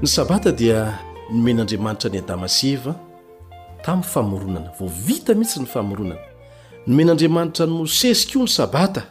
ny 0.01 0.07
sabata 0.15 0.51
dia 0.59 0.81
nomen'andriamanitra 1.33 2.09
ny 2.11 2.17
adama 2.23 2.47
sy 2.57 2.67
eva 2.75 2.93
tamin'ny 3.85 4.03
famoronana 4.11 4.69
vo 4.79 4.85
vita 5.05 5.31
mihitsy 5.39 5.59
ny 5.61 5.67
famoronana 5.75 6.23
nomen'andriamanitra 6.87 7.63
ny 7.67 7.73
mosesy 7.79 8.23
ko 8.31 8.37
ny 8.39 8.47
sabata 8.57 9.01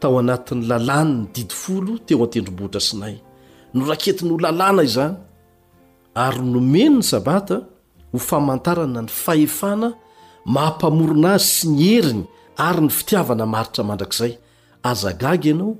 tao 0.00 0.16
anatin'ny 0.22 0.64
lalànyny 0.72 1.22
didifolo 1.34 1.92
teo 2.06 2.24
antendrom-boatra 2.24 2.80
sinay 2.80 3.14
noraketi 3.76 4.24
nyho 4.24 4.38
lalàna 4.44 4.82
izany 4.88 5.16
ary 6.14 6.40
nomeno 6.52 6.98
ny 7.04 7.04
sabata 7.12 7.56
o 8.12 8.18
famantarana 8.18 9.02
ny 9.02 9.08
fahefana 9.08 9.92
mampamorona 10.44 11.32
azy 11.38 11.46
sy 11.56 11.68
ny 11.72 11.78
heriny 11.86 12.22
ary 12.60 12.80
ny 12.86 12.90
fitiavana 12.92 13.46
maritra 13.54 13.84
mandrakzay 13.88 14.32
azagaga 14.90 15.50
anao 15.54 15.72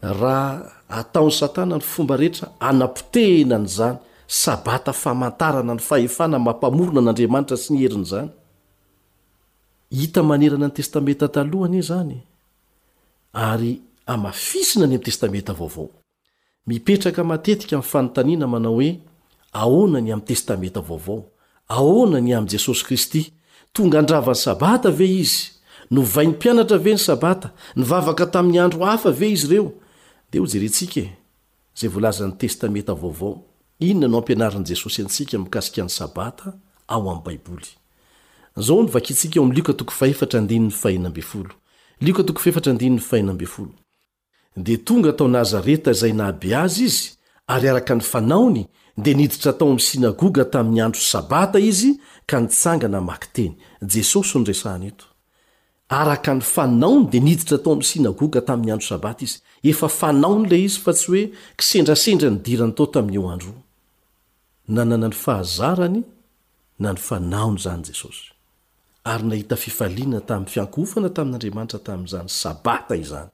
rah 0.00 0.60
ataon'ny 1.00 1.32
satana 1.40 1.76
ny 1.80 1.84
fomba 1.92 2.14
reheta 2.20 2.46
anapotehina 2.68 3.56
ny 3.58 3.66
zany 3.76 3.98
sabata 4.26 4.92
famantarana 5.02 5.72
ny 5.76 5.80
fahefana 5.88 6.38
mampamorona 6.46 7.00
n'andriamanitra 7.04 7.56
sy 7.64 7.68
ny 7.74 7.78
heriny 7.82 8.04
e 8.06 8.10
zany 8.14 8.30
hita 10.00 10.20
anerna 10.34 10.66
ny 10.68 10.72
testamentataohny 10.78 11.80
zany 11.90 12.18
afisina 14.26 14.86
ny 14.86 14.94
am 14.94 15.02
tetenta 15.02 15.52
vaovaoieemina 15.60 18.46
manaoeannyantetetao 18.54 21.22
aonany 21.72 22.34
amy 22.36 22.50
jesosy 22.52 22.84
kristy 22.86 23.22
tonga 23.74 23.98
handrava 24.00 24.32
ny 24.36 24.40
sabata 24.44 24.90
ve 24.98 25.06
izy 25.22 25.40
novainy 25.96 26.34
pianatra 26.40 26.78
ve 26.84 26.92
ny 26.94 27.00
sabata 27.08 27.48
nivavaka 27.76 28.26
taminy 28.34 28.58
andro 28.64 28.84
hafa 28.88 29.10
ve 29.20 29.26
izy 29.34 29.46
ireo 29.48 29.68
dea 30.30 30.40
ho 30.42 30.46
jerentsika 30.52 31.00
e. 31.00 31.06
zay 31.78 31.88
volazany 31.94 32.32
testamenta 32.40 32.92
vaovao 33.02 33.34
inona 33.88 34.08
no 34.12 34.16
ampianariny 34.20 34.66
jesosy 34.70 35.00
antsika 35.04 35.34
mikasikany 35.44 35.90
sabata 35.98 36.48
ao 36.86 37.10
amy 37.10 37.22
baibolyo 37.24 37.66
de 44.56 44.76
tonga 44.76 45.12
tao 45.12 45.28
nazareta 45.28 45.92
zay 45.92 46.12
naabe 46.12 46.56
azy 46.64 46.80
izy 46.84 47.02
ary 47.46 47.68
araka 47.68 47.94
ny 47.94 48.00
fanaony 48.02 48.66
dia 48.96 49.14
niditra 49.14 49.52
tao 49.52 49.68
amin' 49.68 49.78
sinagoga 49.78 50.44
tamin'ny 50.44 50.82
andro 50.84 51.00
sabata 51.00 51.58
izy 51.58 51.94
ka 52.26 52.40
nitsangana 52.40 53.00
maky 53.00 53.26
teny 53.34 53.54
jesosy 53.92 54.38
nyresahin 54.38 54.84
eto 54.92 55.04
araka 55.88 56.34
ny 56.34 56.40
fanaony 56.40 57.06
dia 57.10 57.20
niditra 57.20 57.58
tao 57.58 57.72
ami'y 57.72 57.84
sinagoga 57.92 58.40
tamin'ny 58.44 58.72
andro 58.74 58.86
sabata 58.86 59.24
izy 59.24 59.38
efa 59.70 59.88
fanaony 59.88 60.48
la 60.50 60.56
izy 60.66 60.80
fa 60.84 60.92
tsy 60.92 61.06
hoe 61.10 61.22
kisendrasendra 61.58 62.28
nydirany 62.30 62.72
tao 62.76 62.86
tamin'nyo 62.94 63.30
andro 63.34 63.52
nanana 64.74 65.08
ny 65.08 65.14
fahazarany 65.24 66.00
na 66.82 66.92
ny 66.92 66.98
fanaony 67.08 67.58
zany 67.64 67.82
jesosy 67.88 68.24
ary 69.04 69.24
nahita 69.24 69.56
fifalinana 69.56 70.20
tamin'ny 70.28 70.50
fiankofana 70.54 71.08
tamin'n'andriamanitra 71.16 71.78
tamin'izany 71.86 72.28
sabata 72.28 72.94
izany 73.02 73.28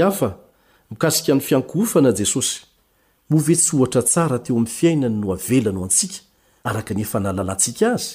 mikasika 0.93 1.33
ny 1.35 1.41
fiankoofana 1.41 2.11
jesosy 2.11 2.61
move 3.29 3.55
tsy 3.55 3.75
ohatra 3.75 4.01
tsara 4.01 4.37
teo 4.39 4.55
amin'ny 4.55 4.69
fiainany 4.77 5.15
no 5.19 5.27
havelana 5.35 5.79
ao 5.79 5.85
antsika 5.87 6.17
araka 6.69 6.91
ny 6.97 7.01
efa 7.05 7.19
nalalantsika 7.25 7.87
azy 7.95 8.05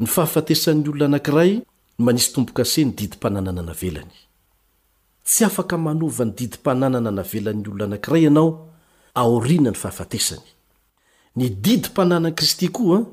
ny 0.00 0.06
fahafatesan'ny 0.14 0.86
olona 0.90 1.04
anankiray 1.06 1.52
n 1.98 2.04
manisy 2.06 2.28
tompo-kase 2.34 2.80
nydidym-panànana 2.84 3.62
navelany 3.70 4.10
tsy 5.28 5.42
afaka 5.48 5.76
manova 5.86 6.24
nydidim-panànana 6.30 7.10
navelan'ny 7.20 7.62
olona 7.72 7.84
anankiray 7.90 8.22
ianao 8.26 8.48
aoriana 9.22 9.70
ny 9.72 9.76
fahafatesany 9.82 10.42
ny 11.36 11.46
didy 11.64 11.86
m-panàna'i 11.88 12.34
kristy 12.38 12.68
koa 12.68 13.06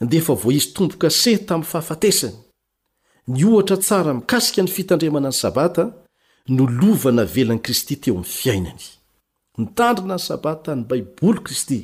ndia 0.00 0.20
efa 0.22 0.34
vo 0.42 0.48
izy 0.56 0.72
tompo-kase 0.76 1.36
tamin'ny 1.46 1.68
fahafatesany 1.72 2.36
ny 3.28 3.44
ohatra 3.44 3.76
tsara 3.76 4.14
mikasika 4.14 4.62
ny 4.62 4.68
fitandriamana 4.76 5.28
ny 5.28 5.36
sabata 5.36 5.99
nolovana 6.56 7.24
velan'i 7.34 7.62
kristy 7.66 7.94
teo 8.02 8.12
ami'ny 8.18 8.32
fiainany 8.38 8.84
nitandrina 9.62 10.16
ny 10.18 10.24
sabata 10.28 10.70
ny 10.74 10.82
baiboly 10.90 11.40
kristy 11.46 11.78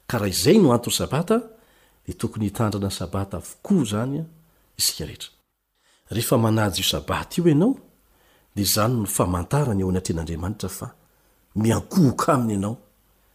ka 0.09 0.17
raha 0.19 0.29
izay 0.31 0.57
no 0.61 0.69
anton'ny 0.73 0.95
sabata 0.97 1.35
dia 2.05 2.15
tokony 2.19 2.45
hitandrana 2.49 2.89
sabata 2.89 3.37
avokoa 3.37 3.83
zany 3.91 4.19
a 4.21 4.25
isikarehetra 4.77 5.29
rehefa 6.11 6.37
manahjyio 6.37 6.85
sabata 6.93 7.35
io 7.41 7.47
ianao 7.49 7.73
dia 8.55 8.65
zany 8.65 8.95
no 9.01 9.05
famantarany 9.05 9.81
eo 9.81 9.89
anatren'andriamanitra 9.91 10.69
fa 10.69 10.87
miankohoka 11.55 12.33
aminy 12.33 12.53
ianao 12.57 12.77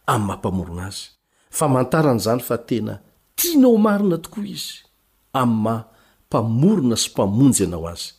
amin'ny 0.07 0.27
mampamorona 0.27 0.85
azy 0.87 1.11
famantarany 1.51 2.17
izany 2.21 2.39
fa 2.39 2.57
tena 2.57 2.99
tianao 3.35 3.77
marina 3.77 4.17
tokoa 4.17 4.45
izy 4.47 4.71
amiy 5.41 5.59
ma 5.63 5.75
pamorona 6.31 6.95
sy 6.99 7.09
mpamonjy 7.11 7.63
ianao 7.63 7.87
azy 7.91 8.09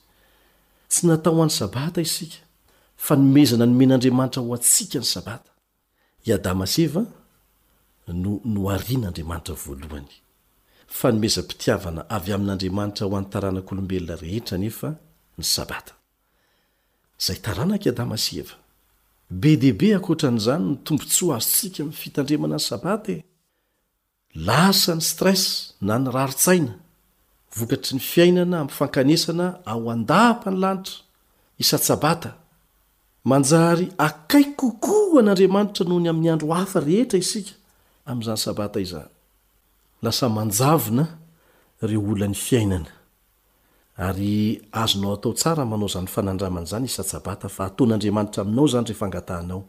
tsy 0.90 1.06
natao 1.06 1.34
han'ny 1.38 1.50
sabata 1.58 2.00
isika 2.00 2.38
fa 3.04 3.12
nomezana 3.20 3.64
ny 3.66 3.74
men'andriamanitra 3.78 4.40
ho 4.44 4.52
atsika 4.56 4.98
ny 4.98 5.04
sabata 5.14 5.50
idama 6.32 6.66
s 6.66 6.76
e 6.78 6.88
no 8.12 8.30
noarian'andriamanitra 8.54 9.54
voalohany 9.64 10.08
fa 10.98 11.06
nomezapitiavana 11.14 12.02
avy 12.16 12.30
amin'n'adriamanitra 12.36 13.04
ho 13.06 13.12
an'nytaranak'olombelona 13.18 14.14
rehetra 14.22 14.56
nefa 14.64 14.88
ny 15.38 15.44
sabata 15.54 15.92
zay 17.24 17.38
tranak'damasev 17.46 18.48
be 19.40 19.50
deibe 19.62 19.88
akotra 19.98 20.26
an'izany 20.30 20.64
nytombontso 20.70 21.24
azosika 21.38 21.80
mfitandrimana 21.90 22.56
ny 22.60 22.64
sabata 22.70 23.10
e. 23.16 23.24
lasa 24.46 24.92
ny 24.98 25.04
stres 25.12 25.42
na 25.86 25.94
ny 26.02 26.08
raritsaina 26.16 26.74
vokatry 27.60 27.92
ny 27.98 28.02
fiainana 28.10 28.56
amfankanesana 28.64 29.46
aandapany 29.72 30.56
lanitra 30.62 31.00
isatsabata 31.62 32.30
manjary 33.30 33.86
akai 34.08 34.44
kokan'andramanitra 34.60 35.82
nohoy 35.90 36.06
am'yaroaf 36.14 36.70
rehetra 36.86 37.18
isika 37.24 37.52
azany 38.10 38.88
aasnna 40.04 41.04
e 41.94 41.96
olany 42.10 42.36
fiainana 42.46 42.90
ay 44.06 44.34
azonao 44.82 45.14
atao 45.16 45.32
tsaa 45.40 45.64
manaozany 45.72 46.08
fanandamanzanyisfa 46.14 47.20
andantrainao 47.80 49.62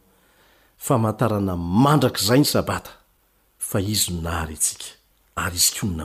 zanyeaaona 0.86 1.54
andrakzay 1.94 2.40
ny 2.44 2.48
aa 2.60 3.80
iz 3.94 4.02
nahay 4.26 4.56
asikayizyna 5.44 6.04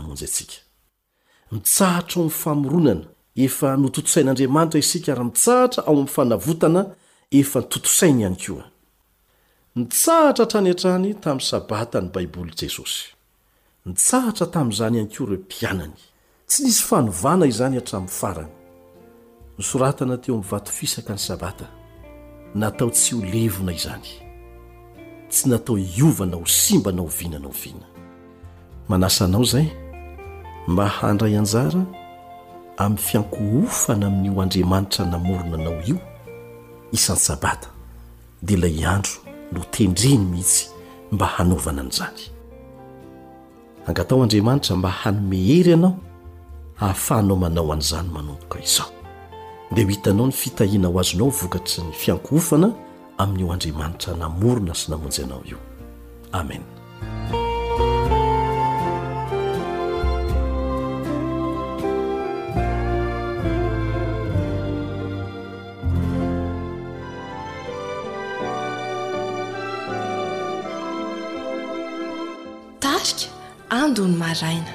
mitsahatra 1.51 2.21
ao 2.21 2.25
amin'ny 2.25 2.33
famoronana 2.33 3.01
efa 3.35 3.77
nototosain'andriamanitra 3.77 4.79
isika 4.79 5.13
raha 5.15 5.23
mitsahatra 5.23 5.83
ao 5.87 5.93
amin'ny 5.93 6.07
fanavotana 6.07 6.81
efa 7.31 7.59
nitotosaina 7.61 8.19
iany 8.21 8.37
koa 8.45 8.63
mitsahatra 9.75 10.43
hatrany 10.45 10.69
antrany 10.71 11.11
tamin'ny 11.23 11.45
sabata 11.51 12.01
ny 12.01 12.09
baiboly 12.13 12.51
jesosy 12.61 13.05
mitsahatra 13.85 14.45
tamin'izany 14.53 14.95
ihany 14.97 15.09
koa 15.13 15.25
reo 15.27 15.39
mpianany 15.45 15.93
tsy 16.47 16.59
nisy 16.63 16.83
fanovana 16.89 17.45
izany 17.53 17.75
hatramin'ny 17.79 18.13
farana 18.19 18.49
nysoratana 19.57 20.17
teo 20.23 20.35
amin'ny 20.35 20.49
vato 20.51 20.71
fisaka 20.77 21.13
ny 21.13 21.19
sabata 21.29 21.67
natao 22.59 22.89
tsy 22.89 23.11
holevona 23.15 23.71
izany 23.79 24.09
tsy 25.31 25.43
natao 25.49 25.77
iovana 25.77 26.35
ho 26.37 26.45
simbanao 26.45 27.05
hovianana 27.05 27.47
o 27.47 27.51
viana 27.61 27.85
manasanao 28.89 29.43
izay 29.45 29.84
mba 30.67 30.87
handray 30.87 31.37
anjara 31.37 31.85
amin'ny 32.77 32.97
fiankoofana 33.01 34.07
amin'n'io 34.07 34.41
andriamanitra 34.41 35.05
namorona 35.05 35.55
anao 35.55 35.81
io 35.87 35.97
isan'ny 36.91 37.19
sabata 37.19 37.69
dia 38.41 38.57
ilaandro 38.57 39.11
notendreny 39.51 40.17
mihitsy 40.31 40.65
mba 41.11 41.25
hanaovana 41.25 41.81
an'izany 41.81 42.21
angatao 43.87 44.23
andriamanitra 44.23 44.75
mba 44.75 44.89
hanomehery 44.89 45.73
anao 45.73 45.97
hahafahanao 46.75 47.35
manao 47.37 47.73
an'izany 47.73 48.09
manompoka 48.09 48.59
izao 48.63 48.89
dia 49.71 49.83
ho 49.83 49.89
hitanao 49.89 50.25
ny 50.27 50.31
fitahiana 50.31 50.87
ho 50.87 50.99
azonao 50.99 51.29
vokatry 51.29 51.83
ny 51.83 51.91
fiankoofana 51.91 52.71
amin'yio 53.17 53.53
andriamanitra 53.53 54.15
namorona 54.17 54.73
sy 54.75 54.91
namonjy 54.91 55.23
anao 55.23 55.41
io 55.49 55.57
amen 56.31 56.61
dony 73.95 74.17
maraina 74.21 74.71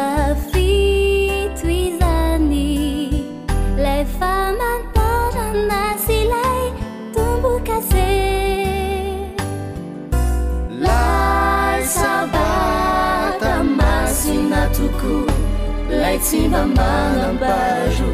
sy 16.29 16.41
ma 16.47 16.63
manaambaro 16.77 18.09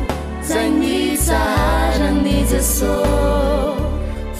za 0.47 0.63
ni 0.79 0.99
sarane 1.17 2.37
jeso 2.49 2.93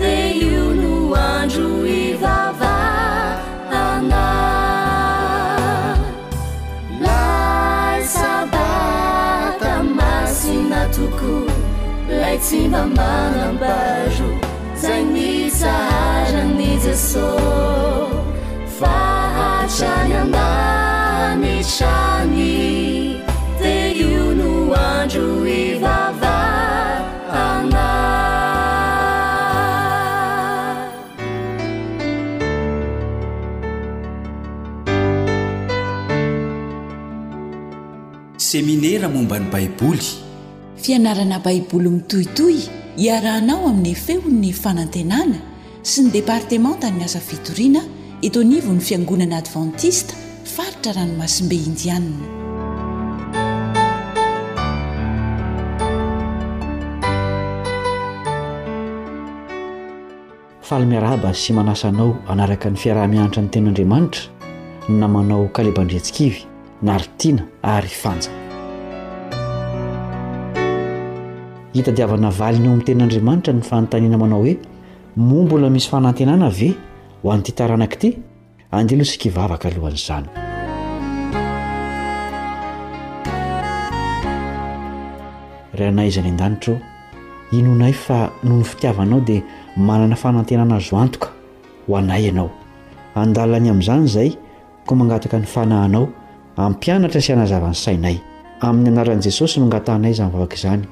de 0.00 0.14
io 0.46 0.64
noandro 0.80 1.70
i 1.86 1.88
vava 2.22 2.76
ana 3.84 4.28
l 7.04 7.06
sabata 8.16 9.72
masina 9.96 10.80
toko 10.96 11.34
lai 12.20 12.36
simba 12.48 12.80
manambao 12.96 14.24
zeny 14.82 15.32
saharanni 15.60 16.70
jesô 16.84 17.67
seminera 38.38 39.08
mombany 39.08 39.44
baiboly 39.52 40.08
fianarana 40.84 41.38
baiboly 41.46 41.88
mitohitohy 41.96 42.60
hiarahnao 43.00 43.62
amin'ny 43.70 43.92
fehon'ny 44.06 44.52
fanantenana 44.64 45.38
sy 45.90 46.00
ny 46.04 46.08
departemant 46.16 46.80
tany 46.80 47.04
asa 47.04 47.20
fitoriana 47.28 47.82
itonivo 48.22 48.72
ny 48.74 48.80
fiangonana 48.80 49.36
adventista 49.38 50.12
faritra 50.44 50.92
ranomasombe 50.92 51.54
indianna 51.54 52.18
falmiarahaba 60.62 61.32
sy 61.32 61.52
manasanao 61.58 62.16
anaraka 62.32 62.66
ny 62.70 62.76
fiarah-mianitra 62.82 63.40
an'ten'andriamanitra 63.42 64.22
na 64.98 65.06
manao 65.08 65.46
kalebandreatsikivy 65.56 66.40
naritina 66.82 67.46
ary 67.62 67.88
fanja 68.02 68.30
hita 71.72 71.92
diavana 71.92 72.30
valiny 72.30 72.66
ao 72.66 72.72
amin'ny 72.72 72.84
ten'andriamanitra 72.90 73.52
ny 73.54 73.62
fanontanina 73.62 74.18
manao 74.18 74.42
hoe 74.42 74.58
mombola 75.16 75.70
misy 75.70 75.88
fanantenana 75.88 76.50
ve 76.50 76.74
ho 77.22 77.30
anyity 77.32 77.52
taranaki 77.58 77.96
ity 77.98 78.10
andelosiky 78.78 79.28
vavaka 79.36 79.66
alohan' 79.70 79.96
zany 80.06 80.26
raanay 85.78 86.08
iza 86.10 86.20
any 86.22 86.30
andanitro 86.34 86.74
inonay 87.58 87.94
fa 88.06 88.18
noho 88.44 88.58
ny 88.60 88.64
fitiavanao 88.70 89.20
dia 89.28 89.42
manana 89.88 90.16
fanantenana 90.24 90.78
zoantoka 90.88 91.28
ho 91.86 91.90
anay 92.00 92.22
ianao 92.28 92.48
andalany 93.20 93.66
amin'izany 93.72 94.06
zay 94.14 94.30
koa 94.86 94.96
mangataka 95.00 95.36
ny 95.42 95.46
fanahanao 95.54 96.04
ampianatra 96.64 97.20
sy 97.24 97.30
hanazavany 97.34 97.74
sainay 97.84 98.16
amin'ny 98.68 98.88
anaran'i 98.94 99.22
jesosy 99.28 99.54
nongatanay 99.60 100.10
izanyvavaka 100.14 100.56
izany 100.60 100.82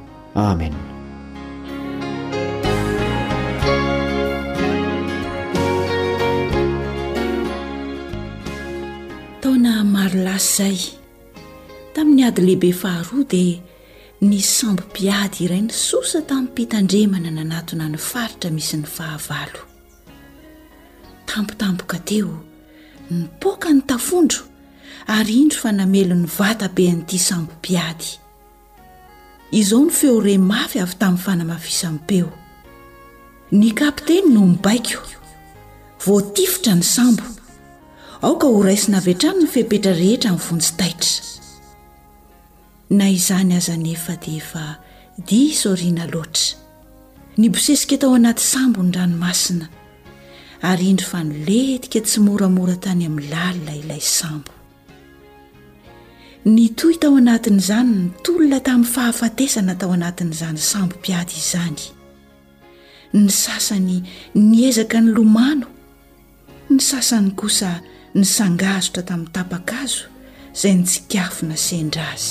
amen 0.50 0.74
taona 9.46 9.84
maro 9.94 10.18
lasy 10.26 10.72
izay 10.74 10.78
tamin'ny 11.94 12.22
ady 12.28 12.40
lehibe 12.46 12.70
faharoa 12.82 13.26
dia 13.30 13.60
ny 14.28 14.38
sambom-piady 14.42 15.44
iray 15.46 15.60
ny 15.62 15.70
sosa 15.72 16.20
tamin'ny 16.26 16.50
mpitandremana 16.52 17.30
nanatona 17.30 17.86
ny 17.88 17.98
faritra 18.10 18.50
misy 18.50 18.74
ny 18.78 18.88
fahavalo 18.96 19.60
tampotampoka 21.28 21.98
teo 22.08 22.34
nypoaka 23.10 23.70
ny 23.72 23.82
tafondro 23.86 24.42
ary 25.14 25.36
indro 25.42 25.58
fa 25.62 25.72
namelo 25.72 26.14
n'ny 26.18 26.26
vata 26.38 26.66
be 26.74 26.88
an'ity 26.90 27.18
sambompiady 27.28 28.12
izao 29.60 29.84
no 29.84 29.90
feore 30.00 30.38
mafy 30.38 30.82
avy 30.82 30.98
tamin'ny 30.98 31.24
fanamafisam-peo 31.24 32.32
ny 33.52 33.70
kapiteny 33.78 34.26
no 34.34 34.46
mibaiko 34.50 35.06
voatifotra 36.06 36.74
ny 36.74 36.82
sambo 36.82 37.35
aoka 38.26 38.46
ho 38.50 38.60
raisina 38.66 38.98
vetrany 39.06 39.38
ny 39.44 39.48
fehpetra 39.52 39.92
rehetra 39.94 40.28
invonjitaitra 40.34 41.22
na 42.98 43.06
izany 43.16 43.52
aza 43.60 43.74
nefa 43.84 44.14
dia 44.24 44.40
efa 44.42 44.64
diasoriana 45.28 46.04
loatra 46.12 46.48
ny 47.40 47.46
bosesika 47.54 47.96
tao 48.02 48.12
anaty 48.18 48.42
sambo 48.52 48.80
ny 48.86 48.92
ranomasina 48.98 49.66
ary 50.70 50.84
indry 50.92 51.06
fa 51.12 51.20
noletika 51.28 51.98
tsy 52.06 52.18
moramora 52.26 52.74
tany 52.84 53.02
amin'ny 53.08 53.30
lalina 53.32 53.74
ilay 53.80 54.02
sambo 54.18 54.50
ny 56.54 56.64
toy 56.78 56.94
tao 57.02 57.14
anatin'izany 57.22 57.92
nytolona 58.04 58.58
tamin'ny 58.66 58.88
fahafatesana 58.94 59.74
tao 59.80 59.90
anatin'izany 59.98 60.58
sambom-piady 60.70 61.34
izany 61.42 61.82
ny 63.20 63.28
sasany 63.44 63.96
niezaka 64.50 64.98
ny 65.04 65.08
lomano 65.16 65.66
ny 66.72 66.78
sasany 66.90 67.30
kosa 67.42 67.70
ny 68.16 68.24
sangazotra 68.24 69.02
tamin'ny 69.04 69.28
tapaka 69.36 69.76
azo 69.84 70.08
izay 70.56 70.74
nitsikafona 70.80 71.56
sendra 71.68 72.04
azy 72.16 72.30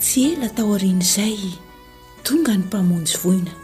tsy 0.00 0.20
ela 0.32 0.48
tao 0.54 0.70
arian' 0.78 1.02
izay 1.02 1.36
tonga 2.22 2.54
ny 2.54 2.62
mpamonjy 2.62 3.16
voina 3.22 3.54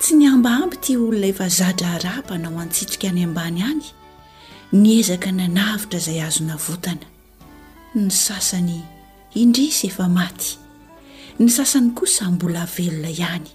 tsy 0.00 0.12
nyambaamby 0.22 0.76
ity 0.80 0.96
olona 0.98 1.26
efa 1.32 1.46
zadraarapanao 1.58 2.58
antsitrika 2.64 3.06
any 3.12 3.22
ambany 3.26 3.60
any 3.70 3.84
ni 4.80 4.98
ezaka 5.00 5.30
nanavitra 5.32 5.98
izay 6.02 6.20
azo 6.26 6.42
na 6.46 6.56
votana 6.66 7.06
ny 7.94 8.10
sasany 8.24 8.82
indrisy 9.42 9.86
efa 9.90 10.06
maty 10.18 10.58
ny 11.38 11.46
sasany 11.56 11.94
kosa 11.94 12.26
mbola 12.34 12.66
velona 12.76 13.10
ihany 13.18 13.50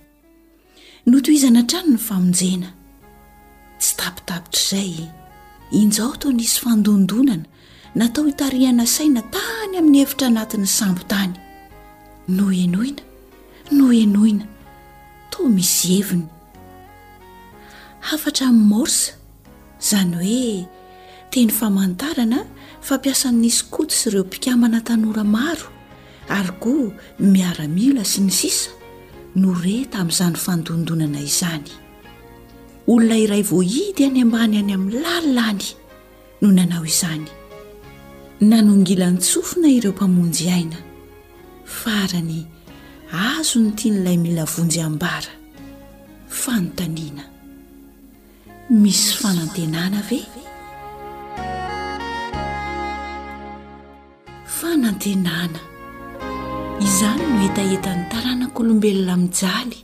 notoizana 1.06 1.64
trano 1.66 1.90
ny 1.98 1.98
famonjena 1.98 2.70
tsy 3.82 3.94
tapitapitra 3.98 4.54
izay 4.54 5.10
injao 5.74 6.14
to 6.22 6.30
nisy 6.32 6.60
fandondonana 6.62 7.46
natao 7.98 8.26
hitarihana 8.30 8.86
saina 8.86 9.22
tany 9.34 9.74
amin'ny 9.80 9.98
hevitra 10.02 10.28
anatin'ny 10.30 10.68
sambo 10.68 11.02
tany 11.12 11.34
noo 12.28 12.54
enoina 12.64 13.02
no 13.72 13.90
enoina 14.04 14.46
toa 15.32 15.50
misy 15.50 15.98
heviny 15.98 16.28
afatra 18.14 18.52
nny 18.54 18.62
morsa 18.70 19.12
zany 19.90 20.14
hoe 20.22 20.66
teny 21.34 21.52
famanotarana 21.60 22.40
fampiasa 22.86 23.34
n'nisy 23.34 23.66
kot 23.74 23.90
sy 23.90 24.06
ireo 24.14 24.24
mpikamana 24.30 24.78
tanora 24.86 25.24
maro 25.24 25.68
ary 26.38 26.54
koa 26.62 26.94
miaramila 27.20 28.06
sy 28.06 28.22
ny 28.22 28.30
sisa 28.32 28.70
no 29.36 29.54
retamin'izany 29.54 30.36
fanodondonana 30.46 31.20
izany 31.24 31.66
olona 32.92 33.18
iray 33.24 33.44
voahidy 33.52 34.02
any 34.08 34.20
ambany 34.26 34.58
any 34.62 34.74
amin'ny 34.76 35.00
lanilany 35.06 35.68
no 36.42 36.50
nanao 36.58 36.84
izany 36.92 37.26
na 38.50 38.58
nongilanytsofina 38.66 39.68
ireo 39.78 39.92
mpamonjy 39.96 40.46
aina 40.58 40.78
farany 41.84 42.38
azo 43.32 43.60
ny 43.64 43.70
itia 43.72 43.94
n'ilay 43.96 44.18
mila 44.26 44.44
vonjy 44.56 44.80
ambara 44.90 45.32
fanontaniana 46.44 47.24
misy 48.84 49.16
fanantenana 49.22 50.00
ve 50.10 50.20
fanantenana 54.60 55.71
izany 56.86 57.22
nomety 57.28 57.62
ahetany 57.68 58.04
taranak'olombelona 58.14 59.16
minjaly 59.24 59.80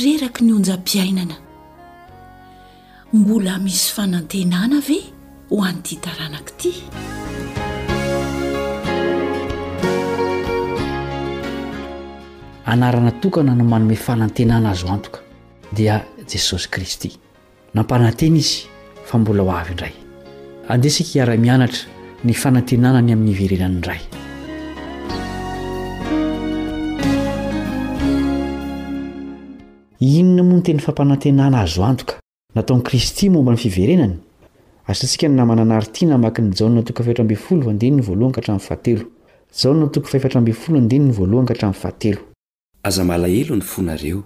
reraka 0.00 0.40
ny 0.44 0.50
onjam-piainana 0.58 1.36
mbola 3.18 3.54
misy 3.64 3.90
fanantenana 3.94 4.80
ve 4.88 4.98
ho 5.50 5.56
anyity 5.68 5.96
taranaka 6.06 6.50
ity 6.58 6.70
anarana 12.72 13.12
tokana 13.22 13.54
no 13.58 13.64
manome 13.72 13.96
fanantenana 14.06 14.68
azo 14.74 14.88
antoka 14.94 15.20
dia 15.76 15.96
jesosy 16.32 16.66
kristy 16.74 17.10
nampanan-tena 17.76 18.36
izy 18.42 18.58
fa 19.08 19.14
mbola 19.18 19.42
ho 19.46 19.50
avy 19.60 19.70
indray 19.74 19.94
andesika 20.72 21.10
hiara-mianatra 21.12 21.84
ny 22.24 22.32
fanantenana 22.42 23.00
ny 23.02 23.12
amin'ny 23.12 23.32
iverenana 23.36 23.74
indray 23.78 24.02
inona 30.10 30.42
moa 30.42 30.56
ny 30.58 30.62
teny 30.66 30.78
fampanantenana 30.82 31.58
hazo 31.62 31.84
antoka 31.84 32.18
nataony 32.54 32.82
kristy 32.82 33.28
momba 33.30 33.52
ny 33.52 33.58
fiverenany 33.58 34.16
asantsika 34.90 35.28
ny 35.28 35.36
namananari 35.36 35.86
tina 35.92 36.18
makiny 36.18 36.50
aza 42.84 43.04
malahelo 43.04 43.56
ny 43.56 43.62
fonareo 43.62 44.24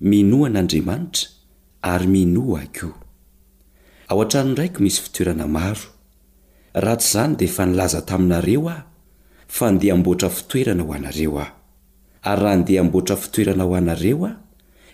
minoan'andriamanitra 0.00 1.28
ary 1.82 2.06
minoako 2.06 2.88
aoatrano 4.08 4.52
nraiky 4.54 4.82
misy 4.82 5.02
fitoerana 5.02 5.46
maro 5.46 5.84
rahatsy 6.72 7.12
zany 7.12 7.36
de 7.36 7.46
fa 7.46 7.66
nilaza 7.66 8.02
taminareo 8.02 8.68
aho 8.68 8.80
fa 9.48 9.72
ndia 9.72 9.92
hamboatra 9.94 10.30
fitoerana 10.30 10.82
ho 10.82 10.92
anareo 10.94 11.38
aho 11.40 11.52
ary 12.22 12.42
raha 12.42 12.56
nda 12.56 12.80
amboatra 12.80 13.16
fitoerana 13.16 13.64
ho 13.64 13.76
anareo 13.76 14.26
a 14.26 14.47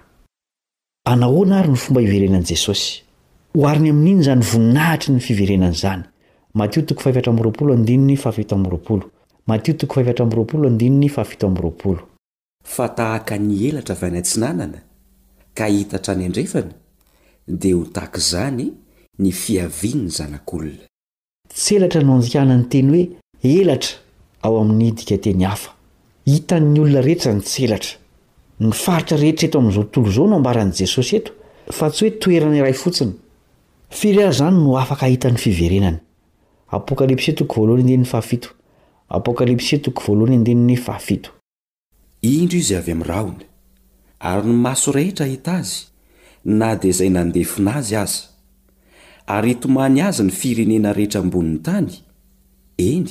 anahoana 1.06 1.58
ary 1.58 1.68
ny 1.68 1.76
fomba 1.76 2.00
iverenan' 2.02 2.44
jesosy 2.48 3.02
ho 3.54 3.68
ariny 3.68 3.90
amin'iny 3.90 4.22
zany 4.22 4.42
voninahitry 4.50 5.14
ny 5.14 5.20
fiverenany 5.20 5.74
zany 5.74 6.02
fa 12.66 12.88
tahaka 12.88 13.34
ny 13.44 13.54
elatra 13.68 13.94
vanantsinanana 14.02 14.78
ka 15.56 15.64
hitatra 15.74 16.12
any 16.14 16.24
andrefana 16.28 16.72
dia 17.60 17.76
ho 17.76 17.84
taky 17.96 18.20
zany 18.32 18.64
ny 19.22 19.30
fiavinny 19.42 20.08
zanak'olona 20.16 20.84
tsy 21.56 21.72
elatra 21.78 22.00
nanjikahnanyteny 22.04 22.88
hoe 22.90 23.04
heltra 23.42 23.96
ao 24.42 24.56
aminidika 24.60 25.16
tny 25.18 25.44
hafa 25.44 25.70
hita'ny 26.30 26.78
olona 26.80 27.00
rehetra 27.06 27.32
ny 27.34 27.40
tsy 27.42 27.64
elatra 27.66 27.96
nifaritra 28.60 29.16
rehetra 29.22 29.46
eto 29.48 29.58
amizao 29.62 29.84
tolo 29.92 30.10
zao 30.16 30.26
noambarany 30.30 30.72
jesosy 30.78 31.16
eto 31.18 31.32
fa 31.78 31.90
tsy 31.90 32.04
hoe 32.04 32.10
toerany 32.22 32.56
iray 32.62 32.72
fotsiny 32.82 33.12
fireay 33.90 34.30
zany 34.38 34.56
no 34.62 34.76
afaka 34.82 35.06
hita 35.10 35.30
ny 35.30 35.38
fiverenany 35.44 35.98
indro 42.36 42.56
izy 42.62 42.74
avy 42.76 42.92
am 42.92 43.02
rahony 43.02 43.42
ary 44.20 44.46
nymaso 44.48 44.92
rehetra 44.92 45.26
hita 45.26 45.52
azy 45.60 45.80
na 46.44 46.76
dia 46.76 46.90
izay 46.94 47.10
nandefina 47.10 47.74
azy 47.80 47.96
aza 47.96 48.22
ary 49.26 49.50
itomany 49.56 49.98
azy 50.08 50.22
ny 50.22 50.30
firenena 50.30 50.92
rehetra 50.92 51.20
amboniny 51.20 51.58
tany 51.66 51.90
eny 52.78 53.10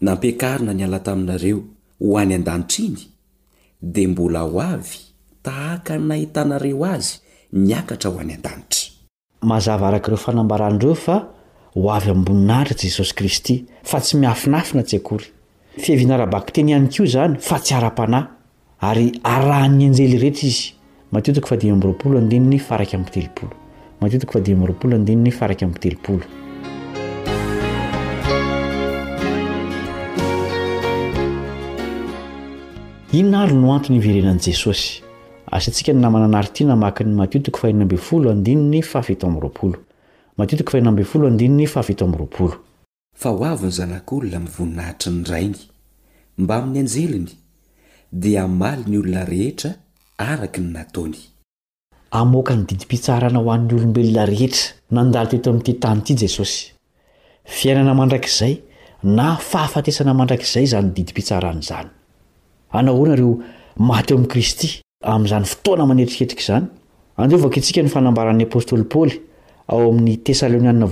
nampiakarina 0.00 0.72
ny 0.74 0.84
ala 0.84 0.98
taminareo 1.06 1.60
ho 2.00 2.18
any 2.18 2.34
andanitry 2.34 2.84
iny 2.88 3.00
dea 3.82 4.08
mbola 4.08 4.40
ho 4.40 4.60
avy 4.62 4.96
tahaka 5.42 5.98
nahitanareo 5.98 6.84
azy 6.94 7.20
miakatra 7.52 8.10
ho 8.10 8.20
any 8.20 8.34
an-danitra 8.34 8.90
mazava 9.50 9.88
arakaireo 9.88 10.16
fanambarandreo 10.26 10.94
fa 10.94 11.16
ho 11.74 11.92
avy 11.96 12.10
amboninahatra 12.10 12.74
jesosy 12.82 13.14
kristy 13.14 13.64
fa 13.82 14.00
tsy 14.00 14.16
miafinafina 14.16 14.82
tsy 14.82 14.96
akory 15.00 15.26
fiaviana 15.84 16.16
rabaky 16.22 16.52
teny 16.54 16.68
iany 16.72 16.88
kio 16.92 17.06
zany 17.14 17.34
fa 17.38 17.56
tsy 17.60 17.74
ara-panahy 17.78 18.26
ary 18.90 19.06
arahnny 19.34 19.84
anjely 19.88 20.16
rehetra 20.16 20.48
izy 20.48 20.74
ma 21.12 21.20
ionaary 33.12 33.54
noantony 33.54 33.96
iverenani 33.98 34.40
jesosy 34.46 35.02
as 35.50 35.64
antsika 35.68 35.92
ny 35.92 36.00
namananary 36.00 36.48
ty 36.54 36.64
namakny 36.64 37.14
mat 37.14 37.32
fa 43.16 43.30
ho 43.30 43.44
avony 43.44 43.70
zanak'olona 43.78 44.40
mivoninahitry 44.46 45.10
ny 45.18 45.24
rainy 45.32 45.56
mbaami'ny 46.38 46.78
anjeliny 46.84 47.28
dia 48.12 48.46
mali 48.48 48.84
ny 48.92 48.98
olona 48.98 49.24
rehetra 49.32 49.70
araka 50.18 50.60
ny 50.60 50.68
nataony 50.78 51.16
amoaka 52.12 52.56
ny 52.56 52.64
didipitsarana 52.70 53.38
ho 53.40 53.50
any 53.54 53.68
olombelona 53.74 54.24
rehetra 54.26 54.62
nandaly 54.90 55.28
toeto 55.30 55.50
amyty 55.50 55.72
tany 55.84 56.00
ty 56.04 56.14
jesosy 56.16 56.72
fiainana 57.44 57.94
mandrakizay 57.94 58.56
na 59.02 59.36
fahafatesana 59.36 60.14
mandrakizay 60.14 60.66
zany 60.66 60.90
didipitsarany 60.92 61.62
zany 61.62 61.88
anaohoana 62.72 63.14
ireo 63.14 63.38
maty 63.76 64.12
ao 64.12 64.18
ami'i 64.18 64.28
kristy 64.32 64.68
amin'izany 65.12 65.44
fotoana 65.52 65.84
manetriketrika 65.90 66.42
izany 66.44 66.64
andeovaka 67.22 67.56
itsika 67.60 67.80
ny 67.84 67.88
fanambaran'ny 67.94 68.44
apôstoly 68.46 68.84
paoly 68.92 69.14
ao 69.68 69.90
amin'ny 69.90 70.16
tesalônia 70.24 70.88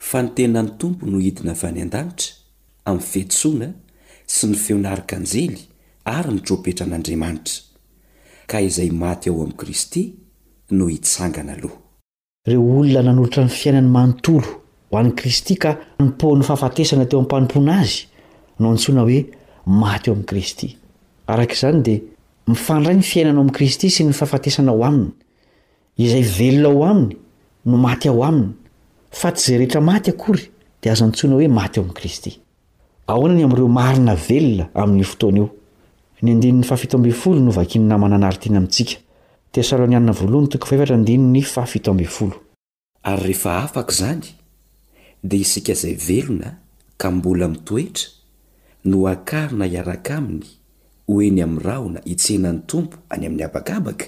fa 0.00 0.22
nyteinany 0.22 0.70
tompo 0.80 1.02
no 1.12 1.18
hidina 1.26 1.52
vany 1.62 1.78
an-danitra 1.84 2.30
amin'ny 2.86 3.04
fetsoana 3.12 3.68
sy 4.34 4.44
ny 4.50 4.54
feonarikanjely 4.64 5.58
ary 6.16 6.30
nitropetra 6.36 6.84
an'andriamanitra 6.88 7.54
ka 8.50 8.56
izay 8.68 8.90
maty 9.04 9.26
ao 9.30 9.38
amin'i 9.44 9.56
kristy 9.62 10.02
no 10.78 10.84
hitsangana 10.94 11.52
alohaeo 11.58 12.62
olona 12.78 13.02
nanolotra 13.08 13.42
ny 13.44 13.50
fiainany 13.60 13.88
manontolo 13.98 14.44
ho 14.90 14.96
an' 14.96 15.10
kristy 15.14 15.56
ka 15.56 15.76
nimpo 16.00 16.34
ny 16.36 16.42
fahafatesana 16.44 17.04
teo 17.06 17.18
amypanompona 17.20 17.72
azy 17.80 18.02
no 18.58 18.68
antsoina 18.70 19.02
hoe 19.06 19.20
maty 19.80 20.10
o 20.10 20.12
amin'i 20.14 20.26
kristy 20.30 20.68
arak'izany 21.28 21.80
da 21.86 21.92
mifandray 22.48 22.96
ny 22.96 23.02
fiainana 23.04 23.38
o 23.38 23.40
amin'i 23.42 23.54
kristy 23.58 23.90
sy 23.92 24.04
ny 24.08 24.12
fahafatesana 24.16 24.72
aho 24.72 24.84
aminy 24.88 25.10
izay 26.08 26.22
velona 26.36 26.72
aho 26.84 26.84
aminy 26.88 27.16
no 27.68 27.76
maty 27.76 28.08
ao 28.08 28.22
aminy 28.22 28.54
fa 29.20 29.30
tsy 29.32 29.50
zay 29.52 29.58
rehetra 29.60 29.80
maty 29.80 30.10
akory 30.10 30.48
dia 30.82 30.92
azontsoina 30.92 31.36
hoe 31.36 31.48
maty 31.58 31.80
o 31.80 31.82
ami'ni 31.82 31.94
kristyay 31.94 32.38
rehea 43.18 43.62
afaka 43.64 43.92
zany 44.00 44.22
dia 45.22 45.38
isika 45.40 45.72
izay 45.72 45.94
velona 45.94 46.54
ka 46.96 47.10
mbola 47.10 47.48
mitoetra 47.48 48.08
no 48.84 49.06
akarina 49.08 49.66
hiaraka 49.66 50.16
aminy 50.16 50.46
oeny 51.08 51.42
amin'ny 51.42 51.62
rahona 51.64 52.00
itsenany 52.04 52.58
tompo 52.66 52.96
any 53.10 53.26
amin'ny 53.26 53.42
habakabaka 53.44 54.04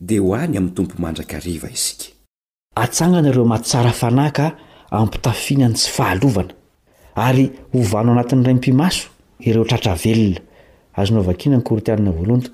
dia 0.00 0.20
ho 0.20 0.34
any 0.36 0.56
amin'ny 0.56 0.74
tompo 0.74 0.94
mandraka 0.98 1.40
riva 1.40 1.68
isik 1.68 2.12
atsanganaireo 2.74 3.44
matsara 3.44 3.92
fanahyka 3.92 4.56
ampitafianany 4.90 5.74
tsy 5.74 5.90
fahalovana 5.96 6.54
ary 7.14 7.50
hovano 7.72 8.12
anatin'n'iray 8.12 8.54
mpimaso 8.54 9.08
ireo 9.40 9.64
tratra 9.64 9.94
velona 10.04 10.40
azonao 10.94 11.22
vaina 11.22 11.56
ny 11.56 11.62
kortiana 11.62 12.10
lotay 12.10 12.48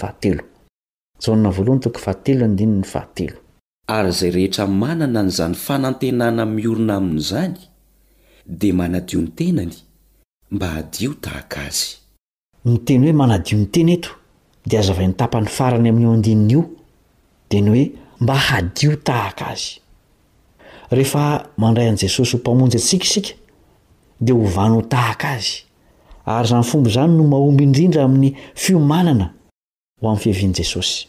hatahha 2.84 4.01
ry 4.04 4.12
zay 4.12 4.32
rehetra 4.32 4.68
manana 4.68 5.24
ny 5.24 5.30
izany 5.32 5.56
fanantenanamiorona 5.66 6.93
amin'izany 6.99 7.56
da 8.60 8.68
manadio 8.74 9.20
n 9.22 9.28
tenany 9.38 9.74
mba 10.51 10.68
hadio 10.76 11.12
tahaka 11.24 11.58
azy 11.68 11.89
nyteny 12.72 13.04
hoe 13.06 13.14
manadiony 13.22 13.66
tena 13.74 13.91
eto 13.97 14.10
dia 14.70 14.80
azavay 14.84 15.08
nitapany 15.08 15.47
farany 15.58 15.88
amin'n'io 15.89 16.14
andininy 16.18 16.51
io 16.54 16.62
dia 17.49 17.62
ny 17.64 17.70
hoe 17.74 17.86
mba 18.24 18.36
hadio 18.49 18.91
tahaka 19.08 19.43
azy 19.56 19.72
rehefa 20.95 21.24
mandray 21.62 21.88
an' 21.89 21.97
jesosy 22.01 22.32
ho 22.36 22.39
mpamonjy 22.41 22.78
atsikasika 22.78 23.32
dia 24.24 24.36
ho 24.38 24.43
vanho 24.58 24.82
tahaka 24.82 25.28
azy 25.39 25.58
ary 26.26 26.48
zany 26.48 26.64
fomba 26.64 26.90
zany 26.90 27.18
no 27.18 27.24
mahomby 27.24 27.64
indrindra 27.64 28.04
amin'ny 28.04 28.34
fiomanana 28.56 29.32
ho 30.00 30.08
amn'ny 30.08 30.22
fiavian' 30.24 30.56
jesosy 30.58 31.06